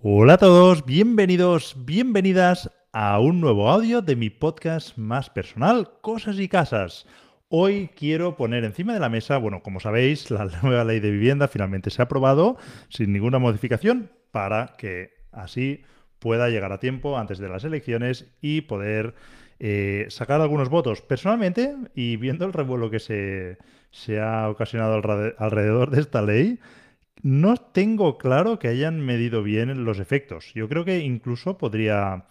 Hola 0.00 0.34
a 0.34 0.38
todos, 0.38 0.86
bienvenidos, 0.86 1.74
bienvenidas 1.84 2.70
a 2.92 3.18
un 3.18 3.40
nuevo 3.40 3.68
audio 3.68 4.00
de 4.00 4.14
mi 4.14 4.30
podcast 4.30 4.96
más 4.96 5.28
personal, 5.28 5.90
Cosas 6.02 6.38
y 6.38 6.46
Casas. 6.46 7.04
Hoy 7.48 7.90
quiero 7.96 8.36
poner 8.36 8.62
encima 8.62 8.94
de 8.94 9.00
la 9.00 9.08
mesa, 9.08 9.38
bueno, 9.38 9.60
como 9.60 9.80
sabéis, 9.80 10.30
la 10.30 10.44
nueva 10.62 10.84
ley 10.84 11.00
de 11.00 11.10
vivienda 11.10 11.48
finalmente 11.48 11.90
se 11.90 12.00
ha 12.00 12.04
aprobado 12.04 12.58
sin 12.88 13.12
ninguna 13.12 13.40
modificación 13.40 14.12
para 14.30 14.74
que 14.78 15.14
así 15.32 15.82
pueda 16.20 16.48
llegar 16.48 16.70
a 16.70 16.78
tiempo 16.78 17.18
antes 17.18 17.38
de 17.38 17.48
las 17.48 17.64
elecciones 17.64 18.32
y 18.40 18.60
poder 18.60 19.16
eh, 19.58 20.06
sacar 20.10 20.40
algunos 20.40 20.68
votos. 20.68 21.02
Personalmente, 21.02 21.74
y 21.96 22.18
viendo 22.18 22.44
el 22.44 22.52
revuelo 22.52 22.88
que 22.88 23.00
se, 23.00 23.58
se 23.90 24.20
ha 24.20 24.48
ocasionado 24.48 24.94
alrededor 25.38 25.90
de 25.90 26.00
esta 26.00 26.22
ley, 26.22 26.60
no 27.22 27.56
tengo 27.56 28.18
claro 28.18 28.58
que 28.58 28.68
hayan 28.68 29.00
medido 29.00 29.42
bien 29.42 29.84
los 29.84 29.98
efectos. 29.98 30.52
Yo 30.54 30.68
creo 30.68 30.84
que 30.84 31.00
incluso 31.00 31.58
podría, 31.58 32.26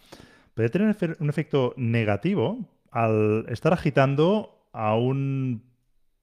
podría 0.54 0.70
tener 0.70 1.16
un 1.20 1.28
efecto 1.28 1.74
negativo 1.76 2.68
al 2.90 3.46
estar 3.48 3.72
agitando 3.72 4.68
a 4.72 4.96
un 4.96 5.62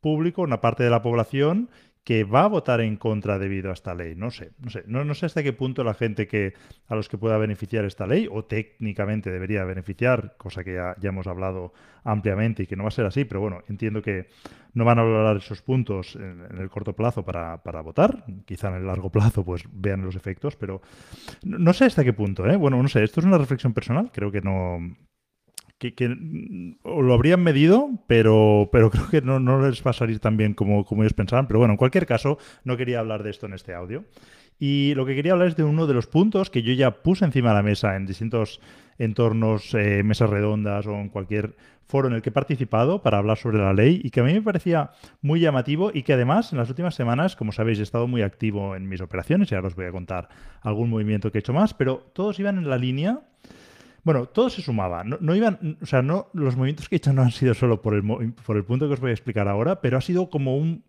público, 0.01 0.41
una 0.41 0.61
parte 0.61 0.83
de 0.83 0.89
la 0.89 1.01
población 1.01 1.69
que 2.05 2.23
va 2.23 2.43
a 2.43 2.47
votar 2.47 2.81
en 2.81 2.97
contra 2.97 3.39
debido 3.39 3.71
a 3.71 3.73
esta 3.73 3.95
ley. 3.95 4.13
No 4.15 4.29
sé, 4.29 4.51
no 4.59 4.69
sé, 4.69 4.83
no, 4.85 5.13
sé 5.15 5.25
hasta 5.25 5.41
qué 5.41 5.53
punto 5.53 5.83
la 5.83 5.95
gente 5.95 6.27
que 6.27 6.53
a 6.87 6.93
los 6.95 7.09
que 7.09 7.17
pueda 7.17 7.39
beneficiar 7.39 7.83
esta 7.83 8.05
ley, 8.05 8.29
o 8.31 8.45
técnicamente 8.45 9.31
debería 9.31 9.63
beneficiar, 9.65 10.35
cosa 10.37 10.63
que 10.63 10.75
ya, 10.75 10.95
hemos 11.01 11.25
hablado 11.25 11.73
ampliamente 12.03 12.61
y 12.63 12.67
que 12.67 12.75
no 12.75 12.83
va 12.83 12.89
a 12.89 12.91
ser 12.91 13.07
así, 13.07 13.25
pero 13.25 13.41
bueno, 13.41 13.63
entiendo 13.67 14.03
que 14.03 14.27
no 14.75 14.85
van 14.85 14.99
a 14.99 15.03
valorar 15.03 15.37
esos 15.37 15.63
puntos 15.63 16.15
en, 16.15 16.45
el 16.59 16.69
corto 16.69 16.93
plazo 16.93 17.25
para, 17.25 17.57
votar, 17.81 18.23
quizá 18.45 18.69
en 18.69 18.75
el 18.75 18.85
largo 18.85 19.09
plazo 19.09 19.43
pues 19.43 19.63
vean 19.71 20.05
los 20.05 20.15
efectos, 20.15 20.55
pero 20.55 20.83
no, 21.43 21.57
no 21.57 21.73
sé 21.73 21.85
hasta 21.85 22.03
qué 22.03 22.13
punto, 22.13 22.45
¿eh? 22.47 22.55
Bueno, 22.55 22.81
no 22.83 22.87
sé, 22.87 23.03
esto 23.03 23.19
es 23.19 23.25
una 23.25 23.39
reflexión 23.39 23.73
personal, 23.73 24.11
creo 24.13 24.31
que 24.31 24.41
no, 24.41 24.77
que, 25.77 26.09
mm, 26.09 26.77
lo 26.83 27.13
habrían 27.13 27.43
medido, 27.43 27.89
pero, 28.07 28.69
pero 28.71 28.89
creo 28.91 29.09
que 29.09 29.21
no, 29.21 29.39
no, 29.39 29.67
les 29.67 29.85
va 29.85 29.91
a 29.91 29.93
salir 29.93 30.19
tan 30.19 30.37
bien 30.37 30.53
como, 30.53 30.85
como 30.85 31.03
ellos 31.03 31.13
pensaban. 31.13 31.47
Pero 31.47 31.59
bueno, 31.59 31.73
en 31.73 31.77
cualquier 31.77 32.05
caso, 32.05 32.37
no 32.63 32.77
quería 32.77 32.99
hablar 32.99 33.23
de 33.23 33.31
esto 33.31 33.45
en 33.45 33.53
este 33.53 33.73
audio. 33.73 34.05
Y 34.57 34.93
lo 34.95 35.05
que 35.05 35.15
quería 35.15 35.33
hablar 35.33 35.49
es 35.49 35.57
de 35.57 35.63
uno 35.63 35.85
de 35.85 35.93
los 35.93 36.07
puntos 36.07 36.49
que 36.49 36.63
yo 36.63 36.71
ya 36.73 37.03
puse 37.03 37.25
encima 37.25 37.49
de 37.49 37.55
la 37.55 37.63
mesa 37.63 37.95
en 37.97 38.05
distintos 38.05 38.61
entornos, 38.97 39.73
eh, 39.73 40.01
mesas 40.03 40.29
redondas 40.29 40.87
o 40.87 40.93
en 40.93 41.09
cualquier 41.09 41.55
foro 41.87 42.07
en 42.07 42.13
el 42.13 42.21
que 42.21 42.29
he 42.29 42.31
participado 42.31 43.01
para 43.01 43.17
hablar 43.17 43.37
sobre 43.37 43.57
la 43.57 43.73
ley 43.73 44.01
y 44.03 44.09
que 44.09 44.21
a 44.21 44.23
mí 44.23 44.33
me 44.33 44.41
parecía 44.41 44.91
muy 45.21 45.41
llamativo 45.41 45.91
y 45.93 46.03
que 46.03 46.13
además 46.13 46.51
en 46.51 46.57
las 46.57 46.69
últimas 46.69 46.95
semanas, 46.95 47.35
como 47.35 47.51
sabéis, 47.51 47.79
he 47.79 47.83
estado 47.83 48.07
muy 48.07 48.21
activo 48.21 48.75
en 48.75 48.87
mis 48.87 49.01
operaciones 49.01 49.51
y 49.51 49.55
ahora 49.55 49.67
os 49.67 49.75
voy 49.75 49.85
a 49.85 49.91
contar 49.91 50.29
algún 50.61 50.89
movimiento 50.89 51.31
que 51.31 51.37
he 51.37 51.39
hecho 51.39 51.53
más, 51.53 51.73
pero 51.73 51.97
todos 52.13 52.39
iban 52.39 52.57
en 52.57 52.69
la 52.69 52.77
línea 52.77 53.19
bueno, 54.05 54.27
todo 54.27 54.51
se 54.51 54.61
sumaba. 54.61 55.03
No, 55.03 55.35
iban, 55.35 55.77
o 55.81 55.85
sea, 55.85 56.03
no, 56.03 56.27
los 56.33 56.55
movimientos 56.55 56.87
que 56.87 56.95
he 56.95 56.97
hecho 56.97 57.11
no 57.11 57.23
han 57.23 57.31
sido 57.31 57.55
solo 57.55 57.81
por 57.81 57.95
el, 57.95 58.33
por 58.45 58.55
el 58.55 58.63
punto 58.63 58.87
que 58.87 58.93
os 58.93 58.99
voy 58.99 59.09
a 59.09 59.13
explicar 59.13 59.47
ahora, 59.47 59.81
pero 59.81 59.97
ha 59.97 60.01
sido 60.01 60.29
como 60.29 60.55
un, 60.55 60.83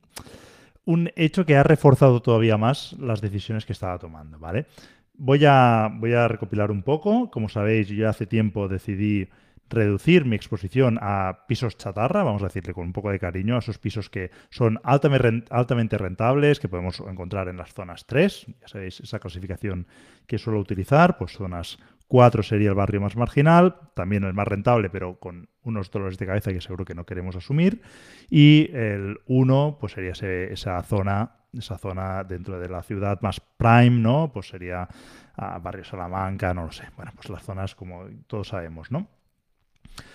un 0.85 1.11
hecho 1.17 1.47
que 1.47 1.57
ha 1.57 1.63
reforzado 1.63 2.21
todavía 2.21 2.59
más 2.59 2.93
las 3.01 3.23
decisiones 3.23 3.65
que 3.65 3.73
estaba 3.73 3.99
tomando, 3.99 4.39
¿vale? 4.39 4.67
Voy 5.15 5.47
a, 5.47 5.91
voy 5.95 6.13
a 6.13 6.29
recopilar 6.29 6.71
un 6.71 6.83
poco. 6.83 7.31
Como 7.31 7.49
sabéis, 7.49 7.89
yo 7.89 8.07
hace 8.07 8.27
tiempo 8.27 8.69
decidí 8.69 9.31
reducir 9.71 10.27
mi 10.27 10.37
exposición 10.37 10.99
a 11.01 11.47
pisos 11.49 11.77
chatarra, 11.77 12.23
vamos 12.23 12.43
a 12.43 12.47
decirle 12.47 12.75
con 12.75 12.87
un 12.87 12.93
poco 12.93 13.11
de 13.11 13.19
cariño, 13.19 13.57
a 13.57 13.61
esos 13.61 13.79
pisos 13.79 14.11
que 14.11 14.31
son 14.51 14.79
altamente 14.85 15.99
rentables, 15.99 16.61
que 16.61 16.69
podemos 16.69 17.01
encontrar 17.01 17.49
en 17.49 17.57
las 17.57 17.73
zonas 17.73 18.07
3, 18.07 18.47
ya 18.61 18.69
sabéis, 18.69 19.01
esa 19.01 19.19
clasificación 19.19 19.87
que 20.27 20.39
suelo 20.39 20.61
utilizar, 20.61 21.19
pues 21.19 21.33
zonas 21.33 21.79
4 22.09 22.43
sería 22.43 22.69
el 22.69 22.75
barrio 22.75 23.01
más 23.01 23.17
marginal, 23.17 23.77
también 23.95 24.25
el 24.25 24.35
más 24.35 24.47
rentable, 24.47 24.91
pero 24.91 25.19
con 25.19 25.49
unos 25.63 25.91
dolores 25.91 26.19
de 26.19 26.27
cabeza 26.27 26.53
que 26.53 26.61
seguro 26.61 26.85
que 26.85 26.95
no 26.95 27.05
queremos 27.05 27.35
asumir. 27.37 27.83
Y 28.31 28.71
el 28.73 29.19
1, 29.27 29.79
pues 29.81 29.93
sería 29.93 30.13
esa 30.13 30.83
zona, 30.83 31.33
esa 31.53 31.79
zona 31.79 32.23
dentro 32.25 32.61
de 32.61 32.69
la 32.69 32.83
ciudad 32.83 33.21
más 33.23 33.41
prime, 33.41 33.91
¿no? 33.91 34.31
Pues 34.33 34.49
sería 34.49 34.89
ah, 35.37 35.59
barrio 35.59 35.85
Salamanca, 35.85 36.55
no 36.55 36.67
lo 36.67 36.73
sé. 36.73 36.85
Bueno, 36.97 37.13
pues 37.17 37.29
las 37.29 37.43
zonas 37.43 37.75
como 37.75 38.05
todos 38.27 38.49
sabemos, 38.49 38.91
¿no? 38.91 39.09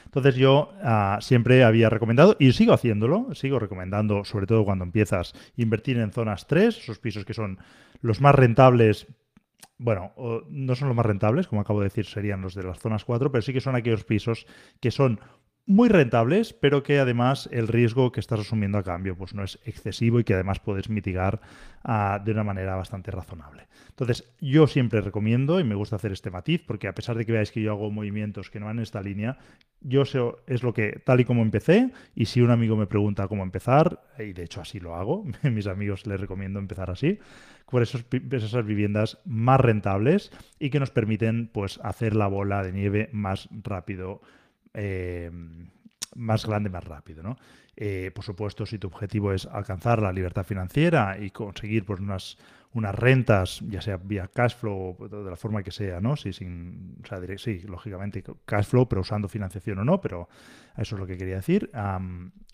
Entonces 0.06 0.36
yo 0.36 0.74
ah, 0.84 1.20
siempre 1.22 1.64
había 1.64 1.90
recomendado, 1.90 2.36
y 2.40 2.52
sigo 2.52 2.74
haciéndolo, 2.74 3.34
sigo 3.34 3.60
recomendando, 3.60 4.24
sobre 4.26 4.46
todo 4.46 4.66
cuando 4.66 4.84
empiezas, 4.84 5.34
invertir 5.56 5.98
en 5.98 6.12
zonas 6.12 6.48
3, 6.48 6.78
esos 6.78 7.00
pisos 7.00 7.26
que 7.26 7.34
son 7.34 7.60
los 8.02 8.22
más 8.22 8.36
rentables 8.36 9.08
bueno, 9.82 10.14
no 10.50 10.76
son 10.76 10.90
los 10.90 10.96
más 10.96 11.06
rentables, 11.06 11.48
como 11.48 11.62
acabo 11.62 11.80
de 11.80 11.86
decir, 11.86 12.06
serían 12.06 12.42
los 12.42 12.54
de 12.54 12.62
las 12.62 12.78
zonas 12.80 13.04
4, 13.04 13.32
pero 13.32 13.42
sí 13.42 13.52
que 13.52 13.62
son 13.62 13.76
aquellos 13.76 14.04
pisos 14.04 14.46
que 14.80 14.92
son 14.92 15.20
muy 15.66 15.90
rentables, 15.90 16.54
pero 16.54 16.84
que 16.84 17.00
además 17.00 17.50
el 17.52 17.68
riesgo 17.68 18.12
que 18.12 18.20
estás 18.20 18.42
asumiendo 18.42 18.78
a 18.78 18.84
cambio 18.84 19.16
pues 19.18 19.34
no 19.34 19.44
es 19.44 19.60
excesivo 19.66 20.20
y 20.20 20.24
que 20.24 20.36
además 20.36 20.60
puedes 20.60 20.90
mitigar 20.90 21.42
ah, 21.84 22.22
de 22.24 22.32
una 22.32 22.44
manera 22.44 22.76
bastante 22.76 23.10
razonable. 23.10 23.68
Entonces, 23.90 24.32
yo 24.40 24.68
siempre 24.68 25.02
recomiendo 25.02 25.60
y 25.60 25.64
me 25.64 25.76
gusta 25.76 25.96
hacer 25.96 26.12
este 26.12 26.30
matiz, 26.30 26.62
porque 26.66 26.88
a 26.88 26.94
pesar 26.94 27.18
de 27.18 27.26
que 27.26 27.32
veáis 27.32 27.52
que 27.52 27.62
yo 27.62 27.72
hago 27.72 27.90
movimientos 27.90 28.52
que 28.52 28.60
no 28.60 28.68
van 28.68 28.78
en 28.78 28.84
esta 28.84 29.02
línea, 29.02 29.38
yo 29.82 30.06
sé, 30.06 30.20
es 30.48 30.64
lo 30.64 30.74
que 30.74 31.02
tal 31.04 31.20
y 31.20 31.26
como 31.26 31.42
empecé, 31.42 31.92
y 32.16 32.26
si 32.26 32.42
un 32.42 32.52
amigo 32.52 32.76
me 32.76 32.88
pregunta 32.88 33.28
cómo 33.28 33.44
empezar, 33.44 34.04
y 34.20 34.34
de 34.34 34.44
hecho 34.44 34.62
así 34.62 34.80
lo 34.80 34.96
hago, 34.96 35.26
mis 35.44 35.68
amigos 35.68 36.06
les 36.08 36.20
recomiendo 36.20 36.60
empezar 36.60 36.90
así, 36.90 37.20
por 37.66 37.82
esas 37.82 38.66
viviendas 38.66 39.20
más 39.26 39.60
rentables 39.60 40.32
y 40.60 40.70
que 40.70 40.80
nos 40.80 40.92
permiten 40.92 41.48
pues 41.48 41.80
hacer 41.84 42.16
la 42.16 42.28
bola 42.28 42.64
de 42.64 42.74
nieve 42.74 43.10
más 43.14 43.48
rápido 43.64 44.22
eh, 44.74 45.32
más 46.16 46.46
grande, 46.46 46.70
más 46.70 46.84
rápido. 46.84 47.24
¿no? 47.24 47.38
Eh, 47.76 48.12
por 48.14 48.24
supuesto, 48.24 48.66
si 48.66 48.78
tu 48.78 48.88
objetivo 48.88 49.34
es 49.34 49.46
alcanzar 49.46 50.02
la 50.02 50.12
libertad 50.12 50.44
financiera 50.44 51.18
y 51.20 51.32
conseguir 51.32 51.86
pues, 51.86 52.00
unas 52.00 52.38
unas 52.74 52.96
rentas, 52.96 53.60
ya 53.68 53.82
sea 53.82 53.98
vía 53.98 54.30
cash 54.34 54.56
flow 54.56 54.98
de 55.10 55.30
la 55.30 55.36
forma 55.36 55.62
que 55.62 55.72
sea, 55.72 56.00
¿no? 56.00 56.16
Sí, 56.16 56.32
sin, 56.32 56.98
o 57.04 57.08
sea, 57.08 57.20
sí, 57.38 57.60
lógicamente 57.68 58.24
cash 58.46 58.66
flow, 58.66 58.88
pero 58.88 59.02
usando 59.02 59.28
financiación 59.28 59.80
o 59.80 59.84
no, 59.84 60.00
pero 60.00 60.30
eso 60.78 60.96
es 60.96 61.00
lo 61.00 61.06
que 61.06 61.18
quería 61.18 61.36
decir. 61.36 61.70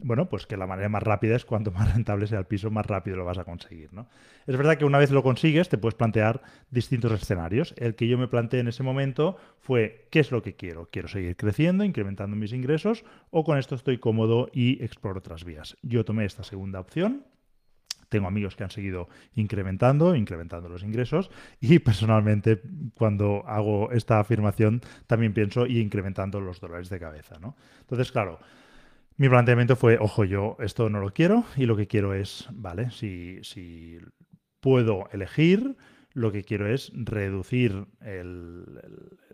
bueno, 0.04 0.28
pues 0.28 0.48
que 0.48 0.58
la 0.58 0.66
manera 0.66 0.90
más 0.90 1.04
rápida 1.04 1.36
es 1.36 1.46
cuanto 1.46 1.72
más 1.72 1.94
rentable 1.94 2.26
sea 2.26 2.40
el 2.40 2.46
piso, 2.46 2.72
más 2.72 2.86
rápido 2.86 3.16
lo 3.16 3.26
vas 3.26 3.38
a 3.38 3.44
conseguir, 3.44 3.94
¿no? 3.94 4.08
Es 4.48 4.58
verdad 4.58 4.78
que 4.78 4.86
una 4.86 4.98
vez 4.98 5.12
lo 5.12 5.22
consigues, 5.22 5.70
te 5.70 5.78
puedes 5.78 5.96
plantear 5.96 6.42
distintos 6.72 7.12
escenarios. 7.12 7.76
El 7.78 7.96
que 7.96 8.08
yo 8.08 8.18
me 8.18 8.28
planteé 8.28 8.62
en 8.62 8.70
ese 8.70 8.82
momento 8.82 9.38
fue, 9.60 10.08
¿qué 10.10 10.20
es 10.20 10.32
lo 10.32 10.42
que 10.42 10.56
quiero? 10.56 10.90
¿Quiero 10.92 11.08
seguir 11.10 11.36
creciendo, 11.36 11.84
incrementando 11.84 12.36
mis 12.36 12.54
ingresos 12.54 13.06
o 13.30 13.44
con 13.44 13.58
esto 13.58 13.76
estoy 13.76 14.00
cómodo 14.00 14.50
y 14.52 14.84
exploro 14.84 15.20
otras 15.20 15.44
vías? 15.44 15.78
Yo 15.84 16.06
tomé 16.06 16.26
esta 16.26 16.44
segunda 16.44 16.80
opción 16.80 17.26
tengo 18.10 18.28
amigos 18.28 18.56
que 18.56 18.64
han 18.64 18.72
seguido 18.72 19.10
incrementando, 19.36 20.16
incrementando 20.16 20.70
los 20.70 20.84
ingresos 20.84 21.30
y 21.60 21.80
personalmente 21.80 22.62
cuando 22.96 23.44
hago 23.48 23.92
esta 23.92 24.20
afirmación 24.20 24.82
también 25.08 25.34
pienso 25.34 25.66
y 25.66 25.80
incrementando 25.80 26.40
los 26.42 26.60
dólares 26.60 26.90
de 26.90 27.00
cabeza. 27.00 27.38
¿no? 27.40 27.56
Entonces, 27.82 28.12
claro, 28.12 28.40
mi 29.18 29.30
planteamiento 29.30 29.76
fue, 29.76 29.98
ojo, 30.00 30.26
yo 30.26 30.58
esto 30.60 30.90
no 30.90 31.00
lo 31.00 31.12
quiero 31.14 31.46
y 31.56 31.66
lo 31.66 31.76
que 31.76 31.88
quiero 31.88 32.14
es, 32.14 32.48
vale, 32.52 32.92
si, 32.92 33.40
si 33.44 33.98
puedo 34.60 35.10
elegir, 35.12 35.76
lo 36.14 36.32
que 36.32 36.44
quiero 36.44 36.68
es 36.68 36.92
reducir 36.94 37.86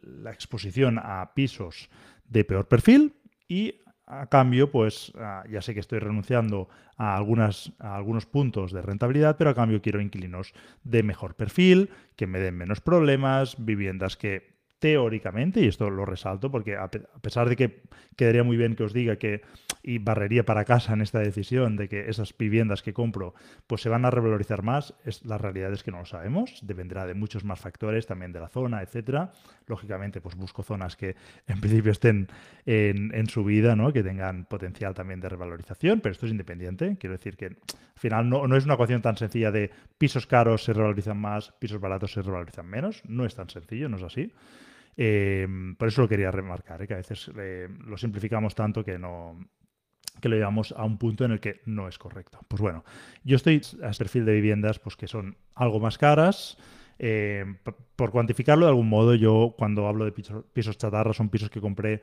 la 0.02 0.32
exposición 0.32 1.00
a 1.02 1.34
pisos 1.34 1.90
de 2.26 2.44
peor 2.44 2.68
perfil 2.68 3.14
y 3.48 3.76
a 4.22 4.28
cambio, 4.28 4.72
pues 4.72 5.12
ah, 5.18 5.44
ya 5.50 5.62
sé 5.62 5.74
que 5.74 5.80
estoy 5.80 6.00
renunciando 6.00 6.70
a, 6.98 7.16
algunas, 7.16 7.72
a 7.80 7.96
algunos 7.96 8.26
puntos 8.26 8.72
de 8.72 8.82
rentabilidad, 8.82 9.38
pero 9.38 9.50
a 9.50 9.56
cambio 9.56 9.82
quiero 9.82 10.02
inquilinos 10.02 10.54
de 10.84 11.04
mejor 11.04 11.36
perfil, 11.36 11.90
que 12.16 12.28
me 12.28 12.40
den 12.40 12.58
menos 12.58 12.82
problemas, 12.82 13.56
viviendas 13.64 14.18
que 14.18 14.54
teóricamente, 14.80 15.62
y 15.62 15.68
esto 15.68 15.90
lo 15.90 16.06
resalto 16.06 16.52
porque 16.52 16.76
a 16.76 16.90
pesar 17.22 17.48
de 17.48 17.56
que 17.56 17.84
quedaría 18.18 18.44
muy 18.44 18.58
bien 18.58 18.76
que 18.76 18.84
os 18.84 18.92
diga 18.92 19.16
que, 19.16 19.42
y 19.84 20.00
barrería 20.00 20.46
para 20.46 20.64
casa 20.64 20.94
en 20.94 21.02
esta 21.02 21.20
decisión 21.20 21.76
de 21.76 21.90
que 21.90 22.10
esas 22.10 22.36
viviendas 22.36 22.82
que 22.82 22.94
compro 22.94 23.36
pues 23.68 23.82
se 23.82 23.90
van 23.90 24.06
a 24.06 24.10
revalorizar 24.10 24.64
más, 24.64 24.96
es, 25.04 25.26
la 25.26 25.38
realidad 25.38 25.74
es 25.74 25.84
que 25.84 25.92
no 25.92 26.00
lo 26.00 26.06
sabemos, 26.06 26.60
dependerá 26.64 27.06
de 27.06 27.14
muchos 27.14 27.44
más 27.44 27.60
factores, 27.60 28.08
también 28.08 28.32
de 28.32 28.40
la 28.40 28.48
zona, 28.48 28.82
etcétera. 28.82 29.32
Lógicamente, 29.68 30.22
pues 30.22 30.36
busco 30.36 30.64
zonas 30.64 30.96
que 30.96 31.16
en 31.48 31.60
principio 31.60 31.92
estén 31.92 32.28
en, 32.66 33.14
en 33.14 33.28
su 33.28 33.44
vida, 33.44 33.76
¿no? 33.76 33.92
que 33.92 34.04
tengan 34.04 34.46
potencial 34.46 34.94
también 34.94 35.20
de 35.20 35.30
revalorización, 35.30 36.00
pero 36.00 36.14
esto 36.14 36.26
es 36.26 36.32
independiente, 36.32 36.98
quiero 36.98 37.16
decir 37.16 37.36
que 37.36 37.46
al 37.46 38.00
final 38.00 38.30
no, 38.30 38.48
no 38.48 38.56
es 38.56 38.66
una 38.66 38.76
ecuación 38.76 39.02
tan 39.02 39.18
sencilla 39.18 39.52
de 39.52 39.70
pisos 39.98 40.26
caros 40.26 40.64
se 40.64 40.74
revalorizan 40.74 41.18
más, 41.18 41.52
pisos 41.60 41.80
baratos 41.80 42.14
se 42.14 42.22
revalorizan 42.22 42.66
menos, 42.66 43.04
no 43.06 43.26
es 43.26 43.36
tan 43.36 43.50
sencillo, 43.50 43.90
no 43.90 43.98
es 43.98 44.04
así. 44.04 44.32
Eh, 44.96 45.48
por 45.78 45.88
eso 45.88 46.02
lo 46.02 46.08
quería 46.08 46.32
remarcar, 46.32 46.82
¿eh? 46.82 46.88
que 46.88 46.94
a 46.94 46.98
veces 46.98 47.32
eh, 47.38 47.68
lo 47.86 47.98
simplificamos 47.98 48.54
tanto 48.54 48.84
que 48.84 49.00
no 49.00 49.38
que 50.24 50.30
lo 50.30 50.38
llevamos 50.38 50.74
a 50.78 50.86
un 50.86 50.98
punto 50.98 51.26
en 51.26 51.34
el 51.34 51.42
que 51.42 51.60
no 51.66 51.90
es 51.90 51.98
correcto. 51.98 52.40
Pues 52.48 52.62
bueno, 52.62 52.86
yo 53.26 53.36
estoy 53.36 53.62
a 53.84 53.90
este 53.90 54.06
perfil 54.06 54.24
de 54.24 54.32
viviendas 54.32 54.80
pues, 54.80 54.96
que 54.96 55.08
son 55.08 55.36
algo 55.54 55.80
más 55.80 55.98
caras, 55.98 56.58
Eh, 57.00 57.44
por 57.96 58.12
cuantificarlo 58.12 58.66
de 58.66 58.70
algún 58.70 58.90
modo, 58.90 59.14
yo 59.14 59.54
cuando 59.58 59.88
hablo 59.88 60.06
de 60.06 60.12
pisos, 60.12 60.78
chatarra 60.78 61.14
son 61.14 61.30
pisos 61.30 61.50
que 61.50 61.62
compré 61.62 62.02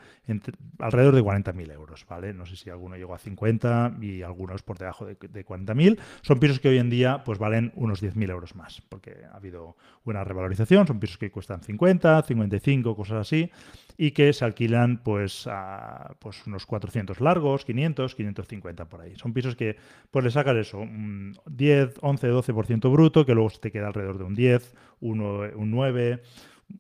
alrededor 0.79 1.15
de 1.15 1.23
40.000 1.23 1.73
euros, 1.73 2.07
¿vale? 2.09 2.33
No 2.33 2.47
sé 2.47 2.57
si 2.57 2.71
alguno 2.71 2.97
llegó 2.97 3.15
a 3.15 3.19
50 3.19 3.97
y 4.01 4.23
algunos 4.23 4.63
por 4.63 4.79
debajo 4.79 5.05
de, 5.05 5.17
de 5.17 5.45
40.000. 5.45 5.99
Son 6.23 6.39
pisos 6.39 6.61
que 6.61 6.69
hoy 6.69 6.79
en 6.79 6.91
día 6.91 7.25
pues 7.25 7.39
valen 7.39 7.73
unos 7.75 8.03
10.000 8.03 8.31
euros 8.31 8.55
más, 8.55 8.83
porque 8.89 9.17
ha 9.31 9.37
habido 9.37 9.77
una 10.05 10.23
revalorización, 10.23 10.87
son 10.87 11.01
pisos 11.01 11.19
que 11.19 11.31
cuestan 11.31 11.63
50, 11.63 12.23
55, 12.23 12.97
cosas 12.97 13.19
así, 13.19 13.51
y 13.97 14.13
que 14.13 14.33
se 14.33 14.45
alquilan 14.45 15.03
pues 15.03 15.47
a 15.47 16.15
pues, 16.21 16.47
unos 16.47 16.67
400 16.67 17.21
largos, 17.21 17.65
500, 17.65 18.15
550 18.15 18.89
por 18.89 19.01
ahí. 19.03 19.15
Son 19.17 19.33
pisos 19.33 19.57
que 19.57 19.77
pues 20.11 20.25
le 20.25 20.31
sacas 20.31 20.57
eso, 20.57 20.79
un 20.79 21.37
10, 21.47 21.99
11, 22.01 22.33
12% 22.33 22.93
bruto, 22.93 23.27
que 23.27 23.35
luego 23.35 23.51
te 23.61 23.71
queda 23.71 23.89
alrededor 23.89 24.19
de 24.19 24.25
un 24.25 24.35
10, 24.35 24.75
un, 25.01 25.21
un 25.21 25.71
9, 25.71 26.23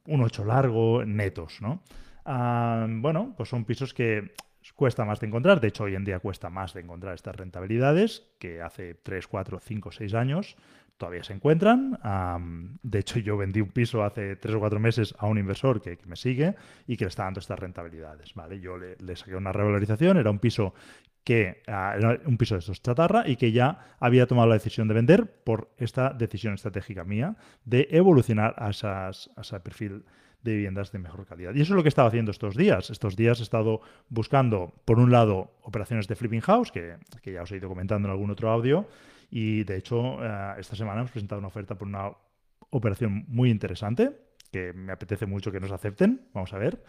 un 0.06 0.22
8 0.22 0.44
largo, 0.44 1.05
netos, 1.05 1.61
¿no? 1.61 1.82
Ah, 2.25 2.87
bueno, 2.88 3.34
pues 3.37 3.49
son 3.49 3.64
pisos 3.64 3.94
que 3.94 4.34
cuesta 4.75 5.05
más 5.05 5.20
de 5.20 5.26
encontrar, 5.26 5.61
de 5.61 5.69
hecho 5.69 5.84
hoy 5.84 5.94
en 5.94 6.05
día 6.05 6.20
cuesta 6.20 6.49
más 6.49 6.75
de 6.75 6.81
encontrar 6.81 7.14
estas 7.14 7.34
rentabilidades 7.34 8.28
que 8.38 8.62
hace 8.62 8.94
3, 8.94 9.26
4, 9.26 9.61
5, 9.61 9.93
6 9.93 10.14
años 10.14 10.56
todavía 11.00 11.25
se 11.25 11.32
encuentran. 11.32 11.99
de 12.82 12.99
hecho, 12.99 13.19
yo 13.19 13.37
vendí 13.37 13.61
un 13.62 13.70
piso 13.70 14.05
hace 14.05 14.37
tres 14.37 14.55
o 14.55 14.61
cuatro 14.61 14.78
meses 14.78 15.14
a 15.19 15.26
un 15.26 15.38
inversor 15.38 15.81
que, 15.81 15.99
me 16.05 16.14
sigue 16.14 16.55
y 16.87 16.96
que 16.96 17.06
le 17.06 17.08
está 17.08 17.25
dando 17.25 17.40
estas 17.40 17.58
rentabilidades. 17.58 18.34
¿vale? 18.34 18.61
Yo 18.61 18.76
le, 18.76 19.16
saqué 19.16 19.34
una 19.34 19.50
revalorización, 19.50 20.19
era 20.19 20.31
un 20.31 20.38
piso 20.38 20.75
que 21.25 21.62
ah, 21.67 21.94
era 21.96 22.20
un 22.25 22.37
piso 22.37 22.55
de 22.55 22.61
estos 22.61 22.82
chatarra 22.82 23.28
y 23.28 23.37
que 23.37 23.52
ya 23.52 23.94
había 24.00 24.26
tomado 24.26 24.49
la 24.49 24.55
decisión 24.55 24.88
de 24.88 24.94
vender 24.94 25.43
por 25.44 25.70
esta 25.76 26.11
decisión 26.11 26.55
estratégica 26.55 27.05
mía 27.05 27.37
de 27.64 27.88
evolucionar 27.90 28.55
a, 28.58 28.70
esas, 28.70 29.31
a 29.37 29.43
ese 29.43 29.61
perfil 29.61 30.05
de 30.43 30.52
viviendas 30.52 30.90
de 30.93 30.99
mejor 30.99 31.26
calidad. 31.26 31.55
Y 31.55 31.61
eso 31.61 31.75
es 31.75 31.76
lo 31.76 31.82
que 31.82 31.88
he 31.88 31.90
estado 31.90 32.08
haciendo 32.08 32.31
estos 32.31 32.56
días. 32.56 32.90
Estos 32.90 33.14
días 33.14 33.40
he 33.40 33.43
estado 33.43 33.82
buscando, 34.08 34.72
por 34.84 34.99
un 34.99 35.11
lado, 35.11 35.52
operaciones 35.62 36.08
de 36.08 36.17
flipping 36.17 36.40
house, 36.40 36.72
que, 36.72 36.96
que 37.23 37.32
ya 37.32 37.43
os 37.43 37.52
he 37.52 37.56
ido 37.56 37.69
comentando 37.69 38.08
en 38.08 38.12
algún 38.12 38.31
otro 38.31 38.50
audio, 38.50 38.88
y 39.31 39.64
de 39.64 39.76
hecho, 39.76 40.25
eh, 40.25 40.55
esta 40.58 40.76
semana 40.76 41.00
hemos 41.00 41.12
presentado 41.12 41.38
una 41.38 41.49
oferta 41.49 41.76
por 41.76 41.87
una 41.87 42.11
operación 42.70 43.25
muy 43.28 43.50
interesante, 43.50 44.12
que 44.50 44.73
me 44.73 44.93
apetece 44.93 45.26
mucho 45.26 45.52
que 45.52 45.61
nos 45.61 45.70
acepten, 45.70 46.28
vamos 46.34 46.52
a 46.52 46.58
ver. 46.58 46.82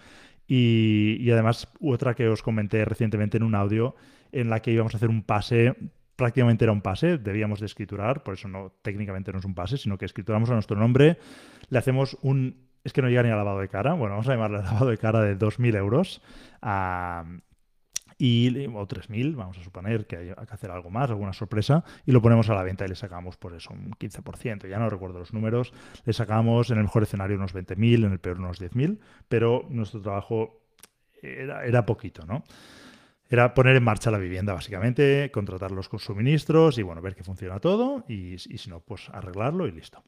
Y, 0.54 1.32
además, 1.32 1.72
otra 1.80 2.14
que 2.14 2.28
os 2.28 2.44
comenté 2.44 2.84
recientemente 2.84 3.38
en 3.38 3.44
un 3.44 3.56
audio, 3.56 3.96
en 4.34 4.50
la 4.50 4.62
que 4.62 4.74
íbamos 4.74 4.94
a 4.94 4.98
hacer 4.98 5.08
un 5.08 5.24
pase 5.24 5.78
prácticamente 6.18 6.66
era 6.66 6.74
un 6.74 6.82
pase, 6.82 7.18
debíamos 7.18 7.62
de 7.62 7.68
escriturar, 7.68 8.22
por 8.22 8.34
eso 8.34 8.50
no 8.50 8.74
técnicamente 8.82 9.32
no 9.32 9.40
es 9.40 9.46
un 9.46 9.56
pase, 9.56 9.78
sino 9.78 9.98
que 9.98 10.04
escrituramos 10.04 10.50
a 10.50 10.54
nuestro 10.54 10.76
nombre, 10.76 11.18
le 11.70 11.80
hacemos 11.80 12.18
un, 12.22 12.68
es 12.84 12.92
que 12.92 13.02
no 13.02 13.08
llega 13.08 13.24
ni 13.24 13.30
a 13.30 13.38
lavado 13.38 13.60
de 13.60 13.70
cara, 13.70 13.94
bueno, 13.94 14.16
vamos 14.16 14.28
a 14.28 14.34
llamarle 14.34 14.58
lavado 14.58 14.90
de 14.90 14.98
cara 14.98 15.22
de 15.22 15.40
2.000 15.40 15.78
euros, 15.78 16.22
a, 16.62 17.24
y, 18.24 18.68
o 18.68 18.88
3.000, 18.88 19.36
vamos 19.36 19.58
a 19.58 19.64
suponer 19.64 20.06
que 20.06 20.16
hay 20.16 20.28
que 20.28 20.54
hacer 20.54 20.70
algo 20.70 20.92
más, 20.92 21.10
alguna 21.10 21.34
sorpresa, 21.34 21.84
y 22.06 22.12
lo 22.12 22.22
ponemos 22.22 22.48
a 22.52 22.54
la 22.54 22.62
venta 22.62 22.86
y 22.86 22.90
le 22.90 22.96
sacamos 22.96 23.36
por 23.36 23.56
eso 23.56 23.74
un 23.74 23.94
15%, 23.94 24.70
ya 24.70 24.78
no 24.78 24.92
recuerdo 24.92 25.18
los 25.18 25.34
números, 25.34 25.74
le 26.06 26.14
sacamos 26.14 26.70
en 26.70 26.78
el 26.78 26.84
mejor 26.84 27.02
escenario 27.02 27.36
unos 27.36 27.56
20.000, 27.56 28.06
en 28.06 28.12
el 28.12 28.20
peor 28.20 28.38
unos 28.38 28.62
10.000, 28.62 29.00
pero 29.28 29.66
nuestro 29.70 30.04
trabajo 30.04 30.68
era, 31.20 31.66
era 31.66 31.84
poquito, 31.84 32.24
¿no? 32.28 32.44
Era 33.28 33.56
poner 33.56 33.76
en 33.78 33.84
marcha 33.84 34.12
la 34.12 34.20
vivienda, 34.20 34.54
básicamente, 34.54 35.32
contratar 35.34 35.72
los 35.72 35.90
suministros 35.98 36.78
y, 36.78 36.84
bueno, 36.84 37.02
ver 37.02 37.16
que 37.16 37.24
funciona 37.24 37.60
todo 37.60 38.06
y, 38.08 38.34
y 38.34 38.58
si 38.60 38.70
no, 38.70 38.82
pues 38.82 39.10
arreglarlo 39.10 39.66
y 39.66 39.72
listo. 39.72 40.04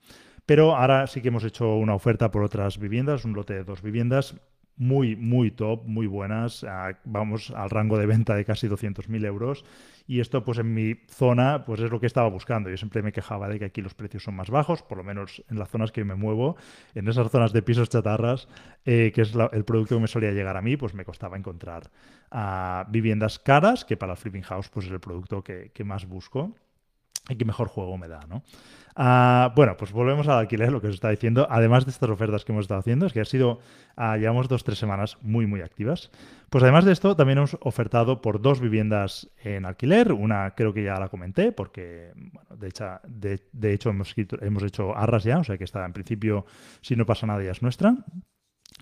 Pero 0.46 0.76
ahora 0.76 1.08
sí 1.08 1.22
que 1.22 1.30
hemos 1.30 1.46
hecho 1.46 1.78
una 1.78 1.96
oferta 1.96 2.30
por 2.30 2.44
otras 2.44 2.78
viviendas, 2.78 3.26
un 3.26 3.34
lote 3.34 3.56
de 3.56 3.64
dos 3.64 3.82
viviendas 3.82 4.36
muy, 4.78 5.16
muy 5.16 5.52
top, 5.52 5.86
muy 5.86 6.08
buenas. 6.08 6.66
vamos 7.06 7.52
al 7.52 7.70
rango 7.70 7.98
de 7.98 8.06
venta 8.06 8.36
de 8.36 8.46
casi 8.46 8.68
200.000 8.68 9.26
euros. 9.26 9.66
Y 10.06 10.20
esto, 10.20 10.44
pues 10.44 10.58
en 10.58 10.74
mi 10.74 10.96
zona, 11.08 11.64
pues 11.66 11.80
es 11.80 11.90
lo 11.90 12.00
que 12.00 12.08
estaba 12.08 12.28
buscando. 12.28 12.70
Yo 12.70 12.76
siempre 12.78 13.02
me 13.02 13.14
quejaba 13.14 13.48
de 13.48 13.60
que 13.60 13.66
aquí 13.66 13.82
los 13.82 13.94
precios 13.94 14.24
son 14.24 14.36
más 14.36 14.50
bajos, 14.50 14.84
por 14.84 14.98
lo 14.98 15.04
menos 15.04 15.44
en 15.50 15.58
las 15.58 15.70
zonas 15.70 15.92
que 15.92 16.04
me 16.04 16.16
muevo, 16.16 16.58
en 16.94 17.08
esas 17.08 17.32
zonas 17.32 17.54
de 17.54 17.62
pisos 17.62 17.90
chatarras, 17.90 18.50
eh, 18.86 19.12
que 19.16 19.22
es 19.22 19.34
el 19.54 19.64
producto 19.64 19.96
que 19.96 20.02
me 20.02 20.08
solía 20.08 20.32
llegar 20.32 20.58
a 20.58 20.62
mí, 20.62 20.76
pues 20.76 20.94
me 20.94 21.06
costaba 21.06 21.38
encontrar 21.38 21.90
uh, 22.32 22.90
viviendas 22.92 23.40
caras, 23.40 23.86
que 23.86 23.96
para 23.96 24.14
el 24.14 24.18
flipping 24.18 24.44
house, 24.44 24.68
pues 24.70 24.88
es 24.88 24.92
el 24.92 25.00
producto 25.00 25.42
que 25.42 25.84
más 25.86 26.06
busco 26.06 26.54
y 27.30 27.36
que 27.36 27.46
mejor 27.46 27.68
juego 27.68 27.98
me 27.98 28.08
da, 28.08 28.22
¿no? 28.28 28.44
Ah, 28.96 29.52
bueno, 29.56 29.76
pues 29.76 29.92
volvemos 29.92 30.28
al 30.28 30.38
alquiler, 30.38 30.72
lo 30.72 30.80
que 30.80 30.88
os 30.88 30.94
está 30.94 31.10
diciendo. 31.10 31.48
Además 31.50 31.86
de 31.86 31.92
estas 31.92 32.10
ofertas 32.10 32.46
que 32.46 32.52
hemos 32.52 32.66
estado 32.66 32.80
haciendo, 32.80 33.08
es 33.08 33.14
que 33.14 33.22
ha 33.22 33.26
sido, 33.26 33.60
uh, 33.98 34.16
llevamos 34.18 34.48
dos, 34.48 34.64
tres 34.64 34.78
semanas 34.78 35.18
muy, 35.22 35.48
muy 35.48 35.62
activas. 35.62 36.12
Pues 36.50 36.64
además 36.64 36.86
de 36.86 36.92
esto, 36.92 37.16
también 37.16 37.40
hemos 37.40 37.58
ofertado 37.62 38.22
por 38.22 38.42
dos 38.42 38.60
viviendas 38.60 39.32
en 39.44 39.66
alquiler. 39.66 40.14
Una 40.14 40.52
creo 40.52 40.74
que 40.74 40.84
ya 40.84 41.00
la 41.00 41.10
comenté, 41.10 41.52
porque, 41.52 42.12
bueno, 42.16 42.56
de 42.56 42.68
hecho, 42.68 42.86
de, 43.08 43.74
hecho 43.74 43.90
hemos, 43.90 44.14
hemos 44.42 44.64
hecho 44.64 44.96
arras 44.96 45.24
ya, 45.24 45.40
o 45.40 45.44
sea 45.44 45.58
que 45.58 45.64
está 45.64 45.84
en 45.86 45.94
principio, 45.94 46.46
si 46.82 46.96
no 46.96 47.06
pasa 47.06 47.26
nada, 47.26 47.44
ya 47.44 47.52
es 47.52 47.64
nuestra. 47.64 47.96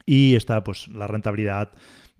Y 0.05 0.35
está, 0.35 0.63
pues, 0.63 0.89
la 0.89 1.07
rentabilidad 1.07 1.71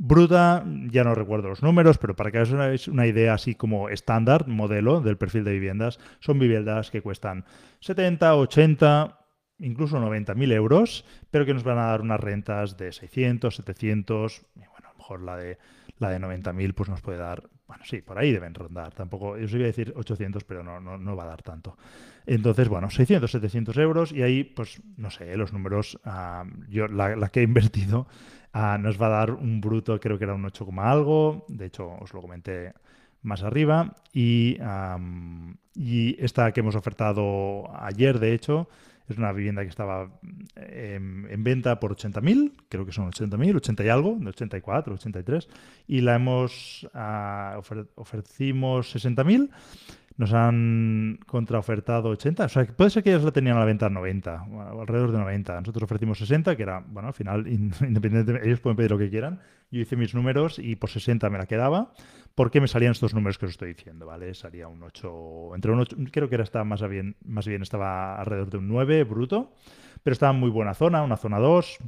bruta, 0.04 0.66
ya 0.90 1.04
no 1.04 1.14
recuerdo 1.14 1.50
los 1.50 1.62
números, 1.62 2.00
pero 2.00 2.16
para 2.16 2.32
que 2.32 2.40
os 2.40 2.52
hagáis 2.52 2.88
una 2.88 3.06
idea 3.06 3.36
así 3.36 3.54
como 3.54 3.88
estándar, 3.88 4.48
modelo 4.48 5.00
del 5.00 5.16
perfil 5.16 5.44
de 5.44 5.54
viviendas, 5.54 6.00
son 6.20 6.40
viviendas 6.40 6.90
que 6.90 7.04
cuestan 7.04 7.46
70, 7.82 8.36
80, 8.36 9.20
incluso 9.60 10.00
90 10.00 10.34
mil 10.34 10.52
euros, 10.54 11.06
pero 11.30 11.46
que 11.46 11.54
nos 11.54 11.64
van 11.64 11.78
a 11.78 11.86
dar 11.86 12.02
unas 12.02 12.20
rentas 12.20 12.78
de 12.78 12.92
600, 12.92 13.56
700, 13.56 14.42
y 14.56 14.60
bueno, 14.60 14.88
a 14.88 14.92
lo 14.92 14.98
mejor 14.98 15.22
la 15.22 15.38
de, 15.38 15.60
la 16.00 16.10
de 16.10 16.18
90 16.18 16.52
mil 16.54 16.74
pues 16.74 16.90
nos 16.90 17.02
puede 17.02 17.20
dar, 17.20 17.44
bueno, 17.68 17.84
sí, 17.86 18.02
por 18.02 18.18
ahí 18.18 18.32
deben 18.32 18.56
rondar, 18.56 18.96
tampoco, 18.96 19.38
yo 19.38 19.46
os 19.46 19.54
iba 19.54 19.66
a 19.66 19.68
decir 19.68 19.94
800, 19.96 20.44
pero 20.46 20.64
no, 20.64 20.80
no, 20.80 20.98
no 20.98 21.16
va 21.16 21.26
a 21.26 21.28
dar 21.28 21.44
tanto. 21.44 21.78
Entonces, 22.26 22.68
bueno, 22.70 22.90
600, 22.90 23.30
700 23.30 23.78
euros 23.78 24.12
y 24.12 24.24
ahí, 24.24 24.44
pues, 24.44 24.82
no 24.98 25.12
sé, 25.12 25.38
los 25.38 25.54
números, 25.54 26.00
uh, 26.06 26.48
yo 26.70 26.88
la 26.88 27.30
que 27.30 27.42
he 27.42 27.44
invertido 27.44 28.08
Ah, 28.54 28.78
nos 28.80 29.02
va 29.02 29.08
a 29.08 29.10
dar 29.10 29.32
un 29.32 29.62
bruto, 29.62 30.00
creo 30.00 30.18
que 30.18 30.26
era 30.26 30.34
un 30.34 30.46
8, 30.46 30.68
algo. 30.78 31.46
De 31.48 31.66
hecho, 31.66 31.90
os 32.00 32.14
lo 32.14 32.22
comenté 32.22 32.74
más 33.22 33.44
arriba. 33.44 33.96
Y, 34.14 34.58
y 35.76 36.24
esta 36.24 36.52
que 36.52 36.60
hemos 36.60 36.76
ofertado 36.76 37.64
ayer, 37.80 38.20
de 38.20 38.34
hecho, 38.34 38.68
es 39.12 39.18
una 39.18 39.32
vivienda 39.32 39.62
que 39.64 39.70
estaba 39.70 40.10
en, 40.56 41.44
venta 41.44 41.80
por 41.80 41.96
80.000, 41.96 42.54
creo 42.70 42.86
que 42.86 42.92
son 42.92 43.12
80.000, 43.12 43.56
80 43.58 43.84
y 43.84 43.90
algo, 43.90 44.18
de 44.20 44.30
84, 44.30 44.94
83, 44.96 45.50
y 45.88 46.02
la 46.02 46.16
hemos 46.16 46.88
uh, 46.94 47.60
ofrecimos 47.96 48.96
60.000 48.96 49.50
nos 50.18 50.34
han 50.34 51.20
contraofertado 51.26 52.10
80. 52.10 52.46
O 52.46 52.50
sea, 52.50 52.66
puede 52.66 52.90
ser 52.90 53.04
que 53.04 53.12
ellos 53.12 53.24
la 53.24 53.32
tenían 53.32 53.58
a 53.58 53.60
la 53.60 53.66
venta 53.66 53.88
a 53.88 53.90
90, 53.90 54.46
alrededor 54.80 55.12
de 55.12 55.18
90. 55.20 55.62
Nosotros 55.62 55.84
ofrecimos 55.84 56.18
60, 56.20 56.56
que 56.56 56.64
era, 56.64 56.84
bueno, 56.86 57.10
al 57.10 57.14
final, 57.14 57.48
independientemente, 57.48 58.48
ellos 58.48 58.60
pueden 58.60 58.78
pedir 58.78 58.92
lo 58.92 58.98
que 58.98 59.10
quieran. 59.10 59.40
Yo 59.72 59.80
hice 59.80 59.96
mis 59.96 60.14
números 60.14 60.60
y 60.60 60.76
por 60.76 60.90
60 60.90 61.30
me 61.30 61.38
la 61.38 61.46
quedaba, 61.46 61.94
porque 62.36 62.60
me 62.60 62.68
salían 62.68 62.92
estos 62.92 63.14
números 63.14 63.38
que 63.38 63.46
os 63.46 63.52
estoy 63.52 63.70
diciendo, 63.70 64.06
¿vale? 64.06 64.34
Salía 64.34 64.68
un 64.68 64.84
8, 64.84 65.56
entre 65.56 65.72
un 65.72 65.80
8, 65.80 65.98
creo 66.12 66.30
que 66.30 66.36
era 66.36 66.64
más 66.66 66.88
bien, 66.90 67.16
más 67.26 67.48
bien 67.48 67.62
estaba 67.62 68.20
alrededor 68.20 68.50
de 68.50 68.58
un 68.58 68.68
9 68.68 69.04
bruto, 69.06 69.54
pero 70.04 70.14
estaba 70.14 70.34
en 70.34 70.40
muy 70.40 70.50
buena 70.50 70.74
zona, 70.74 71.04
una 71.04 71.18
zona 71.18 71.40
2, 71.40 71.80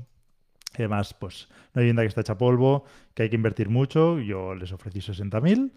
Además, 0.76 1.14
pues 1.14 1.50
una 1.76 1.82
vivienda 1.82 2.02
que 2.02 2.08
está 2.08 2.22
hecha 2.22 2.38
polvo, 2.38 2.84
que 3.14 3.24
hay 3.24 3.30
que 3.30 3.36
invertir 3.36 3.70
mucho. 3.70 4.20
Yo 4.20 4.56
les 4.56 4.72
ofrecí 4.72 5.00
60.000 5.00 5.72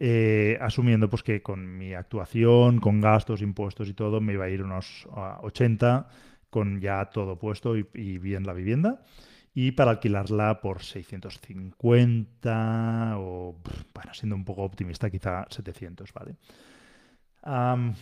eh, 0.00 0.56
asumiendo 0.60 1.10
pues 1.10 1.24
que 1.24 1.42
con 1.42 1.76
mi 1.76 1.92
actuación, 1.92 2.78
con 2.78 3.00
gastos, 3.00 3.42
impuestos 3.42 3.88
y 3.88 3.94
todo, 3.94 4.20
me 4.20 4.34
iba 4.34 4.44
a 4.44 4.48
ir 4.48 4.62
unos 4.62 5.08
80 5.42 6.06
con 6.50 6.80
ya 6.80 7.06
todo 7.06 7.36
puesto 7.36 7.76
y, 7.76 8.18
bien 8.18 8.46
la 8.46 8.52
vivienda. 8.52 9.02
Y 9.54 9.72
para 9.72 9.90
alquilarla 9.90 10.60
por 10.60 10.84
650 10.84 13.14
o, 13.18 13.56
bueno, 13.92 14.14
siendo 14.14 14.36
un 14.36 14.44
poco 14.44 14.62
optimista, 14.62 15.10
quizá 15.10 15.46
700, 15.50 16.12
¿vale? 16.12 16.36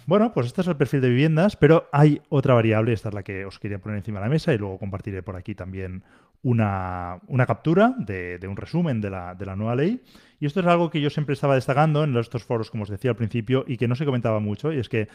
Bueno, 0.06 0.32
pues 0.32 0.46
este 0.46 0.60
es 0.60 0.66
el 0.66 0.76
perfil 0.76 1.00
de 1.00 1.08
viviendas, 1.08 1.56
pero 1.56 1.88
hay 1.92 2.20
otra 2.28 2.54
variable, 2.54 2.92
esta 2.92 3.10
es 3.10 3.14
la 3.14 3.22
que 3.22 3.44
os 3.44 3.58
quería 3.58 3.78
poner 3.78 3.98
encima 3.98 4.18
de 4.18 4.26
la 4.26 4.30
mesa 4.30 4.52
y 4.52 4.58
luego 4.58 4.78
compartiré 4.78 5.22
por 5.22 5.36
aquí 5.36 5.54
también 5.54 6.02
una, 6.42 7.20
captura 7.46 7.94
de, 7.98 8.40
un 8.48 8.56
resumen 8.56 9.00
de 9.00 9.10
la, 9.10 9.56
nueva 9.56 9.76
ley. 9.76 10.02
Y 10.40 10.46
esto 10.46 10.60
es 10.60 10.66
algo 10.66 10.90
que 10.90 11.00
yo 11.00 11.10
siempre 11.10 11.34
estaba 11.34 11.54
destacando 11.54 12.04
en 12.04 12.16
estos 12.16 12.44
foros, 12.44 12.70
como 12.70 12.82
os 12.82 12.88
decía 12.88 13.10
al 13.10 13.16
principio, 13.16 13.64
y 13.66 13.76
que 13.76 13.88
no 13.88 13.94
se 13.94 14.04
comentaba 14.04 14.40
mucho, 14.40 14.72
y 14.72 14.78
es 14.78 14.88
que 14.88 15.08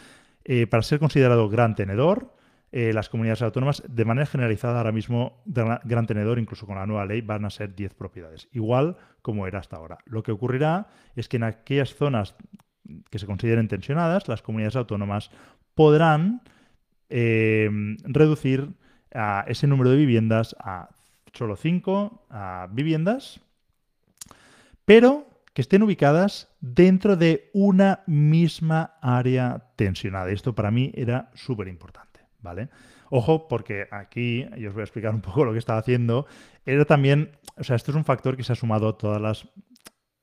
eh, 0.46 0.68
para 0.68 0.84
ser 0.84 1.00
considerado 1.00 1.50
gran 1.50 1.76
tenedor, 1.76 2.34
eh, 2.72 2.94
las 2.94 3.10
comunidades 3.10 3.42
autónomas, 3.42 3.84
de 3.88 4.06
manera 4.06 4.26
generalizada 4.26 4.78
ahora 4.78 4.94
mismo, 4.94 5.42
de 5.44 5.78
gran 5.84 6.08
tenedor, 6.08 6.40
incluso 6.40 6.66
con 6.66 6.76
la 6.76 6.86
nueva 6.86 7.06
ley, 7.06 7.22
van 7.22 7.44
a 7.44 7.50
ser 7.50 7.76
10 7.76 7.94
propiedades, 7.96 8.48
igual 8.54 8.96
como 9.22 9.46
era 9.46 9.60
hasta 9.60 9.76
ahora. 9.76 9.98
Lo 10.06 10.24
que 10.24 10.32
ocurrirá 10.32 10.88
es 11.16 11.28
que 11.28 11.36
en 11.38 11.44
aquellas 11.44 11.94
zonas 11.94 12.36
que 13.10 13.20
se 13.20 13.26
consideren 13.26 13.68
tensionadas, 13.68 14.28
las 14.28 14.42
comunidades 14.42 14.76
autónomas 14.76 15.32
podrán 15.76 16.42
em, 17.10 17.98
reducir 18.04 18.70
a 19.14 19.44
ese 19.48 19.68
número 19.68 19.90
de 19.90 19.98
viviendas 19.98 20.56
a 20.60 20.90
solo 21.34 21.56
5 21.56 22.28
viviendas, 22.72 23.40
pero 24.86 25.28
que 25.54 25.62
estén 25.62 25.84
ubicadas 25.84 26.48
dentro 26.62 27.18
de 27.18 27.50
una 27.54 28.04
misma 28.08 28.96
área 29.02 29.72
tensionada. 29.76 30.32
Esto 30.32 30.56
para 30.56 30.72
mí 30.72 30.92
era 30.96 31.30
súper 31.34 31.68
importante, 31.68 32.22
¿vale? 32.40 32.70
Ojo, 33.10 33.50
porque 33.50 33.88
aquí, 33.92 34.48
y 34.56 34.66
os 34.66 34.74
voy 34.74 34.82
a 34.82 34.86
explicar 34.86 35.14
un 35.14 35.22
poco 35.22 35.44
lo 35.44 35.52
que 35.52 35.60
estaba 35.60 35.80
haciendo, 35.80 36.26
era 36.66 36.86
también, 36.86 37.32
o 37.58 37.64
sea, 37.64 37.76
esto 37.76 37.92
es 37.92 37.98
un 37.98 38.06
factor 38.06 38.38
que 38.38 38.44
se 38.44 38.54
ha 38.54 38.56
sumado 38.56 38.88
a 38.88 38.98
todas 38.98 39.22
las 39.22 39.48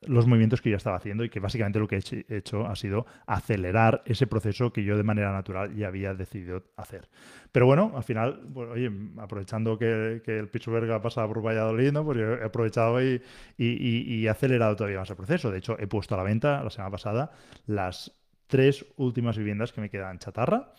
los 0.09 0.27
movimientos 0.27 0.61
que 0.61 0.71
yo 0.71 0.77
estaba 0.77 0.97
haciendo 0.97 1.25
y 1.25 1.29
que 1.29 1.39
básicamente 1.41 1.79
lo 1.79 1.87
que 1.87 1.97
he 1.97 2.37
hecho 2.37 2.67
ha 2.67 2.75
sido 2.75 3.07
acelerar 3.27 4.03
ese 4.07 4.27
proceso 4.27 4.73
que 4.73 4.83
yo 4.83 4.97
de 4.97 5.03
manera 5.03 5.33
natural 5.33 5.75
ya 5.75 5.89
había 5.89 6.15
decidido 6.15 6.65
hacer. 6.77 7.09
Pero 7.53 7.67
bueno, 7.67 7.93
al 7.95 8.03
final, 8.03 8.41
oye, 8.55 8.91
aprovechando 9.19 9.79
que, 9.79 10.23
el 10.27 10.49
Pittsburgh 10.49 10.91
ha 10.91 11.03
pasado 11.03 11.29
por 11.29 11.45
Valladolid, 11.45 11.93
¿no? 11.93 12.05
pues 12.05 12.19
yo 12.19 12.35
he 12.35 12.45
aprovechado 12.45 13.03
y, 13.03 13.23
y, 13.57 14.27
he 14.27 14.29
acelerado 14.29 14.77
todavía 14.77 14.99
más 14.99 15.11
el 15.11 15.17
proceso. 15.17 15.51
De 15.51 15.59
hecho, 15.59 15.79
he 15.79 15.87
puesto 15.87 16.15
a 16.15 16.19
la 16.19 16.25
venta 16.25 16.63
la 16.63 16.71
semana 16.71 16.91
pasada 16.91 17.31
las 17.67 18.13
tres 18.47 18.85
últimas 18.97 19.37
viviendas 19.37 19.73
que 19.73 19.81
me 19.81 19.91
quedan 19.91 20.19
chatarra 20.19 20.73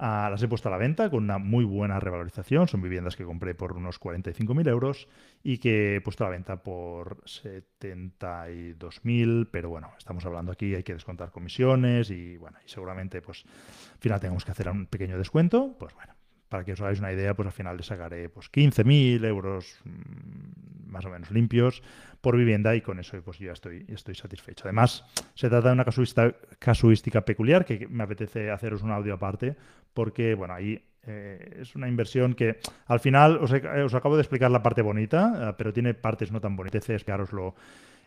las 0.00 0.42
he 0.42 0.48
puesto 0.48 0.68
a 0.68 0.72
la 0.72 0.78
venta 0.78 1.10
con 1.10 1.24
una 1.24 1.36
muy 1.38 1.64
buena 1.64 1.98
revalorización. 2.00 2.66
Son 2.68 2.80
viviendas 2.80 3.16
que 3.16 3.24
compré 3.24 3.54
por 3.54 3.74
unos 3.74 4.00
45.000 4.00 4.68
euros 4.68 5.08
y 5.42 5.58
que 5.58 5.96
he 5.96 6.00
puesto 6.00 6.24
a 6.24 6.28
la 6.28 6.32
venta 6.32 6.62
por 6.62 7.22
72.000. 7.24 9.48
Pero 9.50 9.68
bueno, 9.68 9.92
estamos 9.98 10.24
hablando 10.24 10.52
aquí, 10.52 10.74
hay 10.74 10.82
que 10.82 10.94
descontar 10.94 11.30
comisiones 11.30 12.10
y 12.10 12.38
bueno, 12.38 12.56
y 12.64 12.68
seguramente 12.68 13.20
pues 13.20 13.44
al 13.92 13.98
final 13.98 14.20
tenemos 14.20 14.42
que 14.44 14.52
hacer 14.52 14.70
un 14.70 14.86
pequeño 14.86 15.18
descuento. 15.18 15.76
Pues 15.78 15.92
bueno, 15.94 16.14
para 16.50 16.64
que 16.64 16.72
os 16.72 16.80
hagáis 16.80 16.98
una 16.98 17.12
idea, 17.12 17.32
pues 17.32 17.46
al 17.46 17.52
final 17.52 17.76
le 17.76 17.82
sacaré 17.84 18.28
pues 18.28 18.50
15.000 18.52 19.24
euros 19.24 19.80
mm, 19.84 20.90
más 20.90 21.06
o 21.06 21.10
menos 21.10 21.30
limpios 21.30 21.82
por 22.20 22.36
vivienda 22.36 22.74
y 22.74 22.82
con 22.82 22.98
eso 22.98 23.22
pues 23.22 23.38
yo 23.38 23.46
ya 23.46 23.52
estoy, 23.52 23.86
estoy 23.88 24.16
satisfecho. 24.16 24.64
Además, 24.64 25.04
se 25.34 25.48
trata 25.48 25.68
de 25.68 25.74
una 25.74 25.84
casuística, 25.84 26.34
casuística 26.58 27.24
peculiar 27.24 27.64
que 27.64 27.86
me 27.88 28.02
apetece 28.02 28.50
haceros 28.50 28.82
un 28.82 28.90
audio 28.90 29.14
aparte 29.14 29.56
porque, 29.94 30.34
bueno, 30.34 30.52
ahí 30.52 30.82
eh, 31.06 31.58
es 31.60 31.76
una 31.76 31.88
inversión 31.88 32.34
que 32.34 32.58
al 32.86 32.98
final 32.98 33.38
os, 33.38 33.94
acabo 33.94 34.16
de 34.16 34.22
explicar 34.22 34.50
la 34.50 34.62
parte 34.62 34.82
bonita, 34.82 35.50
eh, 35.50 35.54
pero 35.56 35.72
tiene 35.72 35.94
partes 35.94 36.32
no 36.32 36.40
tan 36.40 36.56
bonitas. 36.56 36.90
Explicaroslo 36.90 37.54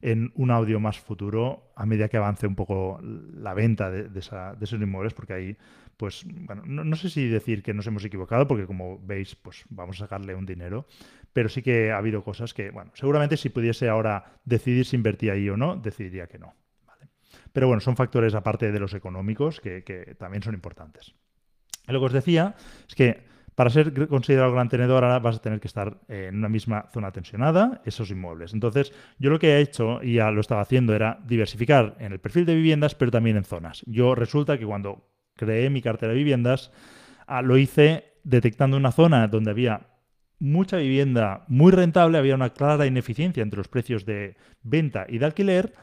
en 0.01 0.33
un 0.35 0.51
audio 0.51 0.81
más 0.81 0.99
futuro 0.99 1.71
a 1.77 1.85
medida 1.85 2.09
que 2.09 2.17
avance 2.17 2.45
un 2.45 2.55
poco 2.55 2.99
la 3.01 3.53
venta 3.53 3.89
de, 3.89 4.09
de 4.09 4.19
esos 4.19 4.73
inmuebles, 4.73 5.13
porque 5.13 5.33
ahí 5.33 5.57
pues 5.97 6.23
bueno, 6.25 6.63
no, 6.65 6.95
sé 6.95 7.09
si 7.09 7.27
decir 7.27 7.63
que 7.63 7.73
nos 7.73 7.87
hemos 7.87 8.03
equivocado, 8.03 8.47
porque 8.47 8.65
como 8.65 8.99
veis, 8.99 9.35
pues 9.35 9.65
vamos 9.69 9.97
a 9.97 10.05
sacarle 10.05 10.35
un 10.35 10.45
dinero, 10.45 10.85
pero 11.31 11.49
sí 11.49 11.61
que 11.61 11.91
ha 11.91 11.97
habido 11.97 12.23
cosas 12.23 12.53
que, 12.53 12.71
bueno, 12.71 12.91
seguramente 12.93 13.37
si 13.37 13.49
pudiese 13.49 13.89
ahora 13.89 14.39
decidir 14.45 14.85
si 14.85 14.95
invertir 14.95 15.31
ahí 15.31 15.49
o 15.49 15.57
no, 15.57 15.75
decidiría 15.75 16.27
que 16.27 16.39
no. 16.39 16.55
Pero 17.51 17.67
bueno, 17.67 17.81
son 17.81 17.95
factores 17.95 18.33
aparte 18.33 18.71
de 18.71 18.79
los 18.79 18.93
económicos 18.93 19.61
que, 19.61 20.15
también 20.17 20.41
son 20.41 20.55
importantes. 20.55 21.13
lo 21.87 21.99
que 21.99 22.05
os 22.05 22.13
decía 22.13 22.55
es 22.87 22.95
que 22.95 23.23
para 23.55 23.69
ser 23.69 24.07
considerado 24.07 24.51
gran 24.51 24.67
tenedor 24.67 25.03
ahora 25.03 25.19
vas 25.19 25.35
a 25.35 25.41
tener 25.41 25.59
que 25.59 25.67
estar 25.67 25.99
en 26.07 26.37
una 26.37 26.49
misma 26.49 26.89
zona 26.91 27.11
tensionada, 27.11 27.81
esos 27.85 28.09
inmuebles. 28.09 28.53
Entonces, 28.53 28.91
yo 29.19 29.29
lo 29.29 29.37
que 29.37 29.53
he 29.53 29.61
hecho, 29.61 30.01
y 30.01 30.15
ya 30.15 30.31
lo 30.31 30.41
estaba 30.41 30.61
haciendo, 30.61 30.95
era 30.95 31.19
diversificar 31.23 31.95
en 31.99 32.13
el 32.13 32.19
perfil 32.19 32.45
de 32.45 32.55
viviendas, 32.55 32.95
pero 32.95 33.11
también 33.11 33.37
en 33.37 33.43
zonas. 33.43 33.83
Yo 33.85 34.15
resulta 34.15 34.57
que 34.57 34.65
cuando 34.65 35.12
creé 35.35 35.69
mi 35.69 35.81
cartera 35.81 36.11
de 36.11 36.17
viviendas, 36.17 36.71
ah, 37.27 37.41
lo 37.41 37.57
hice 37.57 38.13
detectando 38.23 38.77
una 38.77 38.91
zona 38.91 39.27
donde 39.27 39.51
había 39.51 39.87
mucha 40.39 40.77
vivienda 40.77 41.45
muy 41.47 41.71
rentable, 41.71 42.17
había 42.17 42.35
una 42.35 42.51
clara 42.51 42.85
ineficiencia 42.85 43.43
entre 43.43 43.57
los 43.57 43.67
precios 43.67 44.05
de 44.05 44.35
venta 44.61 45.05
y 45.07 45.17
de 45.17 45.25
alquiler 45.25 45.73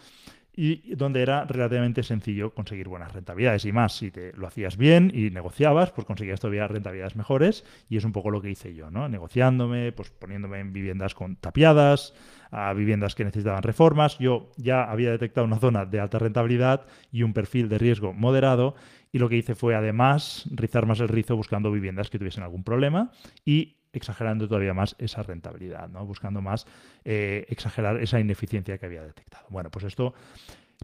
y 0.52 0.94
donde 0.94 1.22
era 1.22 1.44
relativamente 1.44 2.02
sencillo 2.02 2.52
conseguir 2.52 2.88
buenas 2.88 3.12
rentabilidades 3.12 3.64
y 3.64 3.72
más 3.72 3.96
si 3.96 4.10
te 4.10 4.32
lo 4.34 4.46
hacías 4.46 4.76
bien 4.76 5.10
y 5.14 5.30
negociabas, 5.30 5.92
pues 5.92 6.06
conseguías 6.06 6.40
todavía 6.40 6.66
rentabilidades 6.68 7.16
mejores 7.16 7.64
y 7.88 7.96
es 7.96 8.04
un 8.04 8.12
poco 8.12 8.30
lo 8.30 8.42
que 8.42 8.50
hice 8.50 8.74
yo, 8.74 8.90
¿no? 8.90 9.08
Negociándome, 9.08 9.92
pues 9.92 10.10
poniéndome 10.10 10.60
en 10.60 10.72
viviendas 10.72 11.14
con 11.14 11.36
tapiadas, 11.36 12.14
a 12.50 12.72
viviendas 12.72 13.14
que 13.14 13.24
necesitaban 13.24 13.62
reformas. 13.62 14.18
Yo 14.18 14.50
ya 14.56 14.84
había 14.84 15.10
detectado 15.10 15.46
una 15.46 15.58
zona 15.58 15.86
de 15.86 16.00
alta 16.00 16.18
rentabilidad 16.18 16.86
y 17.12 17.22
un 17.22 17.32
perfil 17.32 17.68
de 17.68 17.78
riesgo 17.78 18.12
moderado 18.12 18.74
y 19.12 19.18
lo 19.18 19.28
que 19.28 19.36
hice 19.36 19.54
fue 19.54 19.74
además 19.74 20.48
rizar 20.50 20.86
más 20.86 21.00
el 21.00 21.08
rizo 21.08 21.36
buscando 21.36 21.70
viviendas 21.70 22.10
que 22.10 22.18
tuviesen 22.18 22.42
algún 22.42 22.64
problema 22.64 23.10
y 23.44 23.76
exagerando 23.92 24.46
todavía 24.46 24.74
más 24.74 24.94
esa 24.98 25.22
rentabilidad, 25.22 25.88
¿no? 25.88 26.06
buscando 26.06 26.40
más 26.40 26.66
eh, 27.04 27.46
exagerar 27.48 28.00
esa 28.00 28.20
ineficiencia 28.20 28.78
que 28.78 28.86
había 28.86 29.02
detectado. 29.02 29.46
Bueno, 29.50 29.70
pues 29.70 29.84
esto 29.84 30.14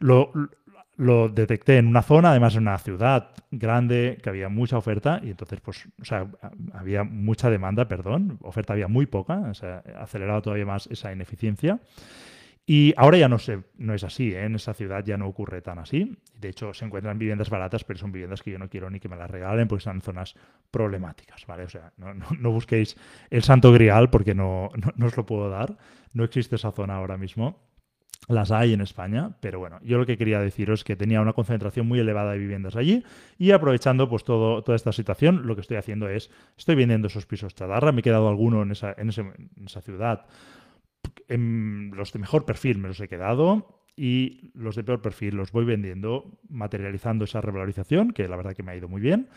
lo, 0.01 0.33
lo, 0.97 1.29
detecté 1.29 1.79
en 1.79 1.87
una 1.87 2.03
zona, 2.03 2.31
además 2.31 2.55
en 2.55 2.63
una 2.63 2.79
ciudad 2.79 3.31
grande, 3.51 4.19
que 4.23 4.31
había 4.31 4.49
mucha 4.49 4.79
oferta 4.79 5.21
y 5.23 5.31
entonces, 5.31 5.61
pues, 5.61 5.89
o 6.01 6.05
sea, 6.05 6.27
había 6.73 7.05
mucha 7.05 7.51
demanda, 7.51 7.89
perdón, 7.89 8.39
oferta 8.43 8.73
había 8.73 8.89
muy 8.89 9.07
poca, 9.07 9.39
o 9.39 9.55
sea, 9.55 9.83
acelerado 9.99 10.43
todavía 10.43 10.67
más 10.67 10.87
esa 10.89 11.13
ineficiencia. 11.13 11.81
Y 12.69 12.95
ahora 12.97 13.17
ya 13.17 13.29
no, 13.29 13.39
se, 13.39 13.63
no 13.79 13.95
es 13.95 14.03
así, 14.03 14.33
¿eh? 14.33 14.43
en 14.43 14.57
esa 14.57 14.75
ciudad 14.75 15.05
ya 15.05 15.17
no 15.17 15.29
ocurre 15.29 15.63
tan 15.63 15.79
así. 15.79 16.19
De 16.37 16.49
hecho, 16.49 16.75
se 16.75 16.85
encuentran 16.85 17.17
viviendas 17.17 17.49
baratas, 17.49 17.85
pero 17.85 17.97
son 18.01 18.11
viviendas 18.11 18.43
que 18.43 18.51
yo 18.51 18.59
no 18.59 18.69
quiero 18.69 18.91
ni 18.91 18.99
que 18.99 19.09
me 19.09 19.15
las 19.15 19.31
regalen 19.31 19.69
porque 19.69 19.79
están 19.83 19.97
en 19.97 20.03
zonas 20.03 20.35
problemáticas, 20.73 21.47
¿vale? 21.47 21.63
O 21.63 21.69
sea, 21.69 21.93
no, 21.97 22.13
no, 22.13 22.51
busquéis 22.51 22.97
el 23.31 23.45
santo 23.45 23.71
grial 23.71 24.11
porque 24.11 24.35
no, 24.35 24.71
no, 24.97 25.07
os 25.07 25.17
lo 25.17 25.25
puedo 25.25 25.49
dar. 25.49 25.77
No 26.13 26.25
existe 26.25 26.57
esa 26.57 26.73
zona 26.73 26.97
ahora 26.97 27.17
mismo. 27.17 27.63
Las 28.29 28.51
hay 28.51 28.73
en 28.73 28.81
España, 28.81 29.37
pero 29.41 29.59
bueno, 29.59 29.79
yo 29.83 29.99
lo 29.99 30.07
que 30.07 30.19
quería 30.19 30.41
deciros 30.41 30.81
es 30.81 30.85
que 30.85 30.97
tenía 30.97 31.21
una 31.21 31.33
concentración 31.33 31.87
muy 31.87 32.01
elevada 32.01 32.33
de 32.33 32.39
viviendas 32.39 32.75
allí 32.75 33.05
y 33.39 33.53
aprovechando 33.53 34.09
pues 34.09 34.25
todo, 34.25 34.63
toda 34.63 34.75
esta 34.75 34.93
situación, 34.93 35.47
lo 35.47 35.55
que 35.55 35.61
estoy 35.61 35.77
haciendo 35.77 36.09
es, 36.09 36.31
estoy 36.59 36.75
vendiendo 36.75 37.07
esos 37.07 37.27
pisos 37.27 37.55
chatarra, 37.55 37.93
me 37.93 38.01
he 38.01 38.03
quedado 38.03 38.29
alguno 38.29 38.63
en 38.63 38.73
esa, 38.73 38.95
en, 38.99 39.11
en 39.11 39.67
esa 39.67 39.81
ciudad. 39.81 40.27
En 41.29 41.93
los 41.95 42.13
de 42.13 42.19
mejor 42.19 42.45
perfil 42.45 42.79
me 42.79 42.89
los 42.89 43.01
he 43.01 43.09
quedado 43.09 43.83
y 43.97 44.51
los 44.55 44.77
de 44.77 44.85
peor 44.85 45.01
perfil 45.01 45.37
los 45.37 45.53
voy 45.53 45.65
vendiendo, 45.65 46.39
materializando 46.49 47.25
esa 47.25 47.41
revalorización, 47.41 48.13
que 48.13 48.29
la 48.29 48.37
verdad 48.37 48.55
que 48.55 48.63
me 48.63 48.73
ha 48.73 48.77
ido 48.77 48.89
muy 48.89 49.01
bien, 49.01 49.29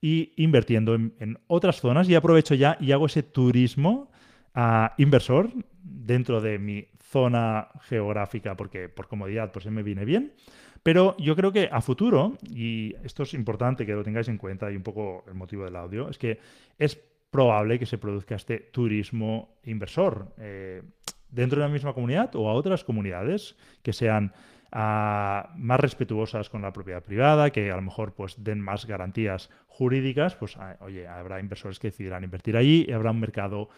y 0.00 0.32
invirtiendo 0.36 0.94
en, 0.94 1.38
otras 1.46 1.80
zonas 1.80 2.08
y 2.08 2.14
aprovecho 2.14 2.54
ya 2.54 2.76
y 2.80 2.92
hago 2.92 3.06
ese 3.06 3.22
turismo 3.22 4.10
a 4.54 4.94
inversor 4.98 5.50
dentro 5.82 6.40
de 6.40 6.58
mi 6.58 6.86
zona 7.10 7.68
geográfica, 7.82 8.56
porque 8.56 8.88
por 8.88 9.08
comodidad 9.08 9.50
pues 9.52 9.66
me 9.66 9.82
viene 9.82 10.04
bien. 10.04 10.34
Pero 10.82 11.16
yo 11.18 11.34
creo 11.34 11.52
que 11.52 11.68
a 11.70 11.80
futuro, 11.80 12.38
y 12.48 12.94
esto 13.04 13.22
es 13.24 13.34
importante 13.34 13.84
que 13.84 13.92
lo 13.92 14.04
tengáis 14.04 14.28
en 14.28 14.38
cuenta 14.38 14.70
y 14.70 14.76
un 14.76 14.82
poco 14.82 15.24
el 15.26 15.34
motivo 15.34 15.64
del 15.64 15.76
audio, 15.76 16.08
es 16.08 16.18
que 16.18 16.38
es 16.78 16.96
probable 17.30 17.78
que 17.78 17.86
se 17.86 17.98
produzca 17.98 18.36
este 18.36 18.58
turismo 18.58 19.58
inversor. 19.64 20.34
Eh, 20.38 20.82
dentro 21.30 21.60
de 21.60 21.66
la 21.66 21.72
misma 21.72 21.92
comunidad 21.92 22.34
o 22.36 22.48
a 22.48 22.54
otras 22.54 22.84
comunidades 22.84 23.56
que 23.82 23.92
sean 23.92 24.32
ah, 24.72 25.52
más 25.56 25.80
respetuosas 25.80 26.48
con 26.48 26.62
la 26.62 26.72
propiedad 26.72 27.02
privada, 27.02 27.50
que 27.50 27.70
a 27.70 27.76
lo 27.76 27.82
mejor 27.82 28.14
pues 28.14 28.42
den 28.42 28.60
más 28.60 28.86
garantías 28.86 29.50
jurídicas, 29.66 30.36
pues 30.36 30.56
ah, 30.56 30.76
oye, 30.80 31.06
habrá 31.06 31.40
inversores 31.40 31.78
que 31.78 31.88
decidirán 31.88 32.24
invertir 32.24 32.56
allí 32.56 32.86
y 32.88 32.92
habrá 32.92 33.10
un 33.10 33.20
mercado 33.20 33.68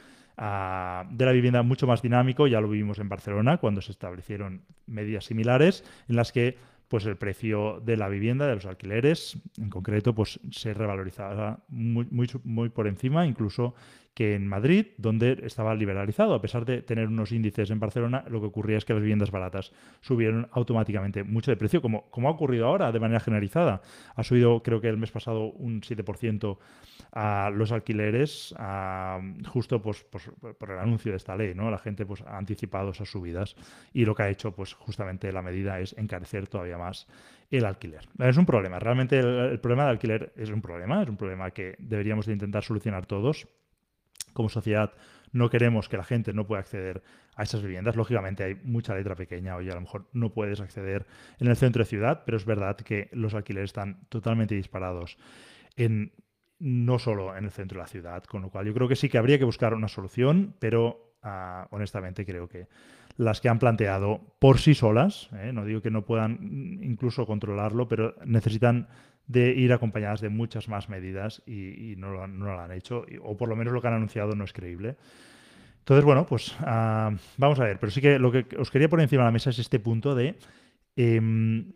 de 0.40 1.26
la 1.26 1.32
vivienda 1.32 1.62
mucho 1.62 1.87
más 1.87 2.00
dinámico, 2.00 2.47
ya 2.47 2.62
lo 2.62 2.68
vivimos 2.68 2.99
en 2.99 3.11
Barcelona 3.11 3.59
cuando 3.59 3.82
se 3.82 3.92
establecieron 3.92 4.62
medidas 4.87 5.26
similares 5.26 5.85
en 6.09 6.16
las 6.16 6.32
que 6.32 6.56
pues 6.88 7.04
el 7.06 7.16
precio 7.16 7.80
de 7.85 7.97
la 7.97 8.09
vivienda, 8.09 8.49
de 8.49 8.54
los 8.56 8.66
alquileres, 8.66 9.38
en 9.59 9.70
concreto, 9.70 10.12
pues 10.12 10.40
se 10.50 10.75
revalorizaba 10.75 11.61
muy, 11.68 12.06
muy, 12.11 12.28
muy 12.42 12.68
por 12.70 12.88
encima, 12.88 13.26
incluso 13.26 13.75
que 14.20 14.34
en 14.34 14.46
Madrid, 14.46 14.88
donde 14.98 15.40
estaba 15.44 15.74
liberalizado. 15.74 16.34
A 16.34 16.42
pesar 16.42 16.66
de 16.66 16.82
tener 16.82 17.08
unos 17.08 17.32
índices 17.32 17.70
en 17.70 17.80
Barcelona, 17.80 18.22
lo 18.28 18.38
que 18.42 18.48
ocurría 18.48 18.76
es 18.76 18.84
que 18.84 18.92
las 18.92 19.00
viviendas 19.00 19.30
baratas 19.30 19.72
subieron 20.02 20.46
automáticamente 20.52 21.24
mucho 21.24 21.50
de 21.50 21.56
precio, 21.56 21.80
como, 21.80 22.02
como 22.10 22.28
ha 22.28 22.32
ocurrido 22.32 22.66
ahora 22.66 22.92
de 22.92 23.00
manera 23.00 23.20
generalizada. 23.20 23.80
Ha 24.14 24.22
subido, 24.22 24.62
creo 24.62 24.78
que 24.78 24.88
el 24.90 24.98
mes 24.98 25.10
pasado, 25.10 25.46
un 25.46 25.80
7% 25.80 26.58
a 27.12 27.48
los 27.48 27.72
alquileres, 27.72 28.54
justo 29.48 29.80
pues, 29.80 30.04
pues, 30.10 30.30
por 30.58 30.70
el 30.70 30.78
anuncio 30.78 31.12
de 31.12 31.16
esta 31.16 31.34
ley. 31.34 31.54
¿no? 31.54 31.70
La 31.70 31.78
gente 31.78 32.04
pues, 32.04 32.20
ha 32.20 32.36
anticipado 32.36 32.90
esas 32.90 33.08
subidas 33.08 33.56
y 33.94 34.04
lo 34.04 34.14
que 34.14 34.24
ha 34.24 34.28
hecho 34.28 34.54
pues, 34.54 34.74
justamente 34.74 35.32
la 35.32 35.40
medida 35.40 35.80
es 35.80 35.96
encarecer 35.96 36.46
todavía 36.46 36.76
más 36.76 37.06
el 37.50 37.64
alquiler. 37.64 38.06
Es 38.18 38.36
un 38.36 38.44
problema. 38.44 38.78
Realmente 38.78 39.18
el, 39.18 39.26
el 39.26 39.60
problema 39.60 39.84
del 39.84 39.92
alquiler 39.92 40.34
es 40.36 40.50
un 40.50 40.60
problema, 40.60 41.02
es 41.02 41.08
un 41.08 41.16
problema 41.16 41.52
que 41.52 41.74
deberíamos 41.78 42.26
de 42.26 42.34
intentar 42.34 42.62
solucionar 42.62 43.06
todos 43.06 43.48
como 44.32 44.49
sociedad 44.49 44.92
no 45.32 45.49
queremos 45.49 45.88
que 45.88 45.96
la 45.96 46.04
gente 46.04 46.32
no 46.32 46.46
pueda 46.46 46.60
acceder 46.60 47.02
a 47.37 47.42
esas 47.42 47.62
viviendas. 47.62 47.96
Lógicamente 47.96 48.44
hay 48.44 48.54
mucha 48.64 48.94
letra 48.94 49.14
pequeña, 49.14 49.56
hoy 49.56 49.70
a 49.70 49.75
lo 49.75 49.80
mejor 49.80 50.08
no 50.12 50.32
puedes 50.32 50.60
acceder 50.60 51.06
en 51.38 51.46
el 51.46 51.56
centro 51.56 51.84
de 51.84 51.88
ciudad, 51.88 52.22
pero 52.25 52.37
es 52.37 52.44
verdad 52.44 52.76
que 52.76 53.08
los 53.12 53.34
alquileres 53.34 53.70
están 53.70 54.06
totalmente 54.08 54.54
disparados 54.54 55.18
en 55.76 56.12
no 56.58 56.99
solo 56.99 57.37
en 57.37 57.44
el 57.44 57.50
centro 57.50 57.78
de 57.78 57.84
la 57.84 57.88
ciudad, 57.88 58.25
con 58.25 58.42
lo 58.42 58.50
cual 58.50 58.66
yo 58.66 58.75
creo 58.75 58.88
que 58.88 58.96
sí 58.96 59.08
que 59.08 59.18
habría 59.18 59.38
que 59.38 59.44
buscar 59.44 59.72
una 59.72 59.88
solución, 59.88 60.54
pero 60.58 61.14
ah, 61.22 61.68
honestamente 61.70 62.26
creo 62.26 62.49
que 62.49 62.66
las 63.16 63.40
que 63.40 63.49
han 63.49 63.58
planteado 63.58 64.34
por 64.38 64.58
sí 64.58 64.75
solas, 64.75 65.30
¿eh? 65.34 65.52
no 65.52 65.64
digo 65.64 65.80
que 65.80 65.90
no 65.90 66.04
puedan 66.04 66.78
incluso 66.82 67.26
controlarlo, 67.26 67.88
pero 67.88 68.14
necesitan 68.25 68.88
de 69.30 69.50
ir 69.52 69.72
acompañadas 69.72 70.20
de 70.20 70.28
muchas 70.28 70.68
más 70.68 70.88
medidas 70.88 71.40
y, 71.46 71.94
no, 71.96 72.10
lo, 72.10 72.60
han 72.60 72.72
hecho, 72.72 73.06
o 73.22 73.37
por 73.37 73.49
lo 73.49 73.54
menos 73.54 73.72
lo 73.72 73.80
que 73.80 73.87
han 73.87 73.94
anunciado 73.94 74.34
no 74.34 74.42
es 74.42 74.52
creíble. 74.52 74.96
Entonces, 75.78 76.04
bueno, 76.04 76.26
pues 76.26 76.56
ah, 76.60 77.12
vamos 77.37 77.60
a 77.60 77.64
ver, 77.64 77.78
pero 77.78 77.92
sí 77.92 78.00
que 78.00 78.18
lo 78.18 78.32
que 78.32 78.44
os 78.58 78.72
quería 78.72 78.88
poner 78.88 79.04
encima 79.04 79.22
de 79.22 79.28
la 79.28 79.32
mesa 79.32 79.50
es 79.50 79.60
este 79.60 79.78
punto 79.78 80.16
de 80.16 80.34
em, 80.96 81.72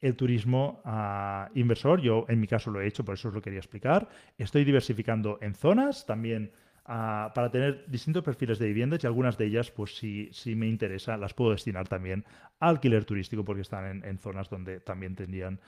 el 0.00 0.16
turismo 0.16 0.80
ah, 0.86 1.50
inversor. 1.54 2.00
Yo 2.00 2.24
en 2.30 2.40
mi 2.40 2.46
caso 2.46 2.70
lo 2.70 2.80
he 2.80 2.86
hecho, 2.86 3.04
por 3.04 3.14
eso 3.14 3.28
os 3.28 3.34
lo 3.34 3.42
quería 3.42 3.58
explicar. 3.58 4.08
Estoy 4.38 4.64
diversificando 4.64 5.38
en 5.42 5.54
zonas 5.54 6.06
también 6.06 6.50
ah, 6.86 7.30
para 7.34 7.50
tener 7.50 7.84
distintos 7.88 8.24
perfiles 8.24 8.58
de 8.58 8.68
viviendas 8.68 9.04
y 9.04 9.06
algunas 9.06 9.36
de 9.36 9.44
ellas, 9.44 9.70
pues 9.70 9.98
si, 9.98 10.30
si 10.32 10.54
me 10.54 10.66
interesa, 10.66 11.18
las 11.18 11.34
puedo 11.34 11.50
destinar 11.50 11.88
también 11.88 12.24
a 12.58 12.70
alquiler 12.70 13.04
turístico 13.04 13.44
porque 13.44 13.62
están 13.62 13.84
en, 13.84 14.04
en 14.06 14.18
zonas 14.18 14.48
donde 14.48 14.80
también 14.80 15.14
tendrían 15.14 15.60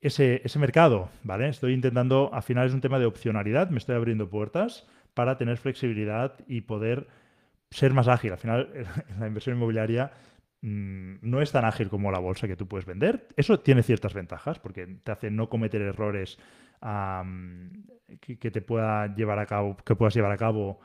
ese, 0.00 0.58
mercado, 0.58 1.10
¿vale? 1.22 1.48
Estoy 1.48 1.74
intentando, 1.74 2.30
al 2.32 2.42
final 2.42 2.66
es 2.66 2.74
un 2.74 2.80
tema 2.80 2.98
de 2.98 3.06
opcionalidad, 3.06 3.70
me 3.70 3.78
estoy 3.78 3.96
abriendo 3.96 4.28
puertas 4.28 4.86
para 5.14 5.36
tener 5.36 5.58
flexibilidad 5.58 6.34
y 6.46 6.62
poder 6.62 7.08
ser 7.70 7.92
más 7.92 8.08
ágil. 8.08 8.32
Al 8.32 8.38
final, 8.38 8.68
la 9.18 9.26
inversión 9.26 9.56
inmobiliaria 9.56 10.12
mm, 10.62 11.16
no 11.22 11.42
es 11.42 11.52
tan 11.52 11.64
ágil 11.64 11.88
como 11.88 12.10
la 12.10 12.18
bolsa 12.18 12.48
que 12.48 12.56
tú 12.56 12.66
puedes 12.66 12.86
vender. 12.86 13.28
Eso 13.36 13.60
tiene 13.60 13.82
ciertas 13.82 14.14
ventajas 14.14 14.58
porque 14.58 14.86
te 14.86 15.12
hace 15.12 15.30
no 15.30 15.48
cometer 15.48 15.82
errores 15.82 16.38
que, 18.20 18.50
te 18.50 18.62
pueda 18.62 19.14
llevar 19.14 19.38
a 19.38 19.46
cabo, 19.46 19.76
que 19.84 19.94
puedas 19.94 20.14
llevar 20.14 20.32
a 20.32 20.38
cabo, 20.38 20.80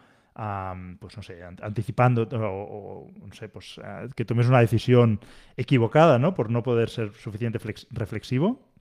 pues 0.99 1.15
no 1.15 1.23
sé, 1.23 1.41
anticipando 1.61 2.23
o, 2.23 3.07
no 3.25 3.33
sé, 3.33 3.47
pues 3.47 3.79
eh, 3.81 4.09
que 4.13 4.25
tomes 4.25 4.47
una 4.47 4.59
decisión 4.59 5.21
equivocada, 5.55 6.19
¿no? 6.19 6.33
Por 6.33 6.49
no 6.49 6.63
poder 6.63 6.89
ser 6.89 7.13
suficiente 7.13 7.59
reflexivo. 7.91 8.74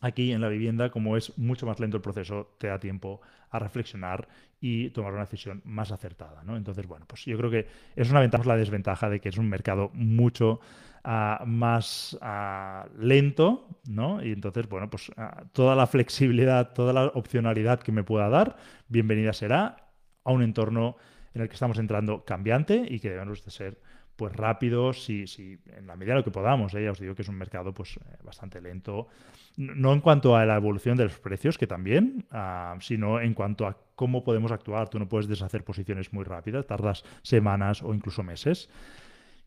Aquí 0.00 0.32
en 0.32 0.40
la 0.40 0.48
vivienda, 0.48 0.90
como 0.90 1.16
es 1.16 1.36
mucho 1.38 1.66
más 1.66 1.80
lento 1.80 1.96
el 1.96 2.02
proceso, 2.02 2.54
te 2.58 2.68
da 2.68 2.78
tiempo 2.78 3.20
a 3.50 3.58
reflexionar 3.58 4.28
y 4.60 4.90
tomar 4.90 5.12
una 5.12 5.22
decisión 5.22 5.62
más 5.64 5.90
acertada. 5.90 6.42
¿no? 6.44 6.56
Entonces, 6.56 6.86
bueno, 6.86 7.06
pues 7.06 7.24
yo 7.24 7.36
creo 7.38 7.50
que 7.50 7.66
es 7.94 8.10
una 8.10 8.20
ventaja, 8.20 8.44
la 8.44 8.56
desventaja 8.56 9.08
de 9.08 9.20
que 9.20 9.28
es 9.28 9.38
un 9.38 9.48
mercado 9.48 9.90
mucho 9.94 10.60
ah, 11.04 11.42
más 11.46 12.16
ah, 12.20 12.86
lento, 12.98 13.68
¿no? 13.88 14.22
Y 14.22 14.32
entonces, 14.32 14.68
bueno, 14.68 14.90
pues 14.90 15.10
ah, 15.16 15.44
toda 15.52 15.74
la 15.74 15.86
flexibilidad, 15.86 16.72
toda 16.72 16.92
la 16.92 17.06
opcionalidad 17.06 17.80
que 17.80 17.92
me 17.92 18.04
pueda 18.04 18.28
dar, 18.28 18.56
bienvenida 18.88 19.32
será 19.32 19.76
a 20.24 20.32
un 20.32 20.42
entorno 20.42 20.96
en 21.34 21.42
el 21.42 21.48
que 21.48 21.54
estamos 21.54 21.78
entrando 21.78 22.24
cambiante 22.24 22.86
y 22.88 22.98
que 22.98 23.10
debemos 23.10 23.44
de 23.44 23.50
ser 23.50 23.80
pues 24.16 24.34
rápidos, 24.34 25.04
si, 25.04 25.26
si 25.26 25.58
en 25.76 25.86
la 25.86 25.94
medida 25.94 26.14
de 26.14 26.20
lo 26.20 26.24
que 26.24 26.30
podamos. 26.30 26.74
¿eh? 26.74 26.82
Ya 26.82 26.90
os 26.90 26.98
digo 26.98 27.14
que 27.14 27.22
es 27.22 27.28
un 27.28 27.36
mercado 27.36 27.72
pues 27.72 27.96
eh, 27.96 28.16
bastante 28.24 28.60
lento, 28.60 29.08
no 29.56 29.92
en 29.92 30.00
cuanto 30.00 30.36
a 30.36 30.44
la 30.44 30.56
evolución 30.56 30.96
de 30.96 31.04
los 31.04 31.18
precios, 31.18 31.58
que 31.58 31.66
también, 31.66 32.24
ah, 32.30 32.76
sino 32.80 33.20
en 33.20 33.34
cuanto 33.34 33.66
a 33.66 33.76
cómo 33.94 34.24
podemos 34.24 34.52
actuar. 34.52 34.88
Tú 34.88 34.98
no 34.98 35.08
puedes 35.08 35.28
deshacer 35.28 35.64
posiciones 35.64 36.12
muy 36.12 36.24
rápidas, 36.24 36.66
tardas 36.66 37.04
semanas 37.22 37.82
o 37.82 37.94
incluso 37.94 38.22
meses. 38.22 38.68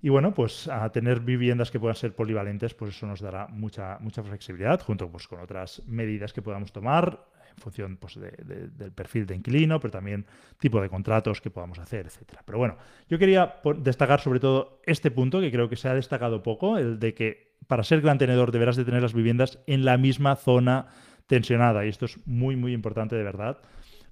Y 0.02 0.10
bueno, 0.10 0.34
pues 0.34 0.68
a 0.68 0.90
tener 0.92 1.20
viviendas 1.20 1.72
que 1.72 1.80
puedan 1.80 1.96
ser 1.96 2.16
polivalentes, 2.16 2.74
pues 2.74 2.96
eso 2.96 3.06
nos 3.06 3.20
dará 3.20 3.48
mucha, 3.48 3.98
mucha 4.00 4.24
flexibilidad, 4.24 4.82
junto 4.82 5.10
pues, 5.10 5.28
con 5.28 5.40
otras 5.42 5.82
medidas 5.88 6.32
que 6.32 6.42
podamos 6.42 6.72
tomar 6.72 7.26
en 7.54 7.62
función 7.62 7.98
pues, 7.98 8.18
del 8.18 8.92
perfil 8.94 9.26
de 9.26 9.36
inquilino, 9.36 9.80
pero 9.80 9.92
también 9.92 10.26
tipo 10.58 10.82
de 10.82 10.90
contratos 10.90 11.42
que 11.42 11.50
podamos 11.50 11.80
hacer, 11.80 12.06
etcétera. 12.06 12.44
Pero 12.46 12.58
bueno, 12.58 12.78
yo 13.10 13.20
quería 13.20 13.56
destacar 13.78 14.22
sobre 14.22 14.40
todo 14.40 14.80
este 14.86 15.12
punto 15.12 15.42
que 15.42 15.52
creo 15.52 15.68
que 15.68 15.76
se 15.76 15.90
ha 15.90 15.94
destacado 15.94 16.44
poco, 16.44 16.78
el 16.78 17.00
de 17.00 17.14
que 17.14 17.50
para 17.68 17.84
ser 17.84 18.02
gran 18.02 18.18
tenedor 18.18 18.52
deberás 18.52 18.78
de 18.78 18.86
tener 18.86 19.02
las 19.02 19.14
viviendas 19.14 19.60
en 19.68 19.84
la 19.84 19.98
misma 19.98 20.38
zona 20.38 20.88
tensionada. 21.28 21.86
Y 21.86 21.90
esto 21.90 22.06
es 22.06 22.26
muy, 22.26 22.56
muy 22.56 22.74
importante 22.74 23.16
de 23.16 23.24
verdad, 23.24 23.58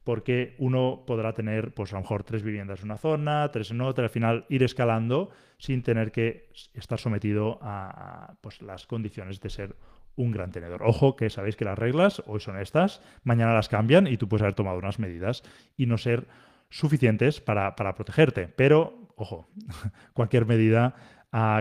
porque 0.07 0.55
uno 0.57 1.03
podrá 1.05 1.33
tener, 1.33 1.73
pues 1.73 1.91
a 1.91 1.97
lo 1.97 2.03
mejor 2.03 2.23
tres 2.23 2.41
viviendas 2.41 2.79
en 2.79 2.85
una 2.85 2.97
zona, 2.97 3.51
tres 3.51 3.71
en 3.71 3.81
otra, 3.81 4.05
al 4.05 4.09
final 4.09 4.45
ir 4.47 4.63
escalando 4.63 5.31
sin 5.57 5.83
tener 5.83 6.13
que 6.13 6.49
estar 6.73 6.97
sometido 6.97 7.59
a, 7.61 8.37
pues, 8.39 8.61
las 8.61 8.87
condiciones 8.87 9.41
de 9.41 9.49
ser 9.49 9.75
un 10.15 10.31
gran 10.31 10.53
tenedor. 10.53 10.83
Ojo 10.83 11.17
que 11.17 11.29
sabéis 11.29 11.57
que 11.57 11.65
las 11.65 11.77
reglas 11.77 12.23
hoy 12.25 12.39
son 12.39 12.57
estas, 12.57 13.01
mañana 13.25 13.53
las 13.53 13.67
cambian 13.67 14.07
y 14.07 14.15
tú 14.15 14.29
puedes 14.29 14.43
haber 14.43 14.53
tomado 14.53 14.77
unas 14.77 14.97
medidas 14.97 15.43
y 15.75 15.87
no 15.87 15.97
ser 15.97 16.25
suficientes 16.69 17.41
para, 17.41 17.75
para 17.75 17.93
protegerte. 17.93 18.47
Pero, 18.47 19.09
ojo, 19.17 19.49
cualquier 20.13 20.45
medida 20.45 20.95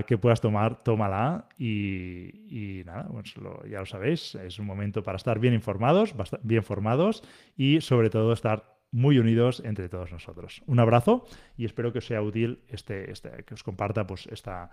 que 0.07 0.19
puedas 0.19 0.41
tomar, 0.41 0.83
tómala 0.83 1.49
y, 1.59 2.83
nada, 2.87 3.09
pues 3.11 3.35
ya 3.71 3.81
lo 3.81 3.87
sabéis, 3.87 4.35
es 4.37 4.59
un 4.59 4.67
momento 4.67 5.03
para 5.03 5.17
estar 5.17 5.39
bien 5.39 5.55
informados, 5.55 6.15
bien 6.43 6.63
formados 6.63 7.23
y 7.57 7.81
sobre 7.81 8.11
todo 8.11 8.33
estar 8.33 8.77
muy 8.93 9.19
unidos 9.19 9.61
entre 9.65 9.89
todos 9.89 10.13
nosotros. 10.13 10.63
Un 10.67 10.79
abrazo 10.79 11.27
y 11.57 11.65
espero 11.65 11.93
que 11.93 11.99
os 11.99 12.07
sea 12.07 12.23
útil 12.23 12.61
este, 12.69 13.11
este, 13.11 13.45
que 13.45 13.55
os 13.55 13.63
comparta 13.63 14.07
pues, 14.07 14.27
esta, 14.29 14.71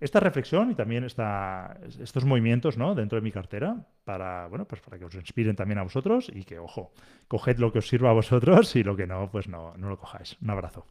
esta 0.00 0.20
reflexión 0.20 0.70
y 0.70 0.74
también 0.74 1.04
esta, 1.04 1.78
estos 2.00 2.24
movimientos 2.24 2.76
¿no? 2.76 2.94
dentro 2.94 3.16
de 3.16 3.22
mi 3.22 3.32
cartera 3.32 3.86
para, 4.04 4.48
bueno, 4.48 4.66
pues 4.66 4.80
para 4.80 4.98
que 4.98 5.04
os 5.04 5.14
inspiren 5.14 5.56
también 5.56 5.78
a 5.78 5.84
vosotros 5.84 6.30
y 6.34 6.44
que, 6.44 6.58
ojo, 6.58 6.92
coged 7.28 7.58
lo 7.58 7.72
que 7.72 7.78
os 7.78 7.88
sirva 7.88 8.10
a 8.10 8.14
vosotros 8.14 8.74
y 8.76 8.82
lo 8.82 8.96
que 8.96 9.06
no, 9.06 9.30
pues 9.30 9.48
no, 9.48 9.74
no 9.76 9.88
lo 9.88 9.96
cojáis. 9.96 10.36
Un 10.42 10.50
abrazo. 10.50 10.86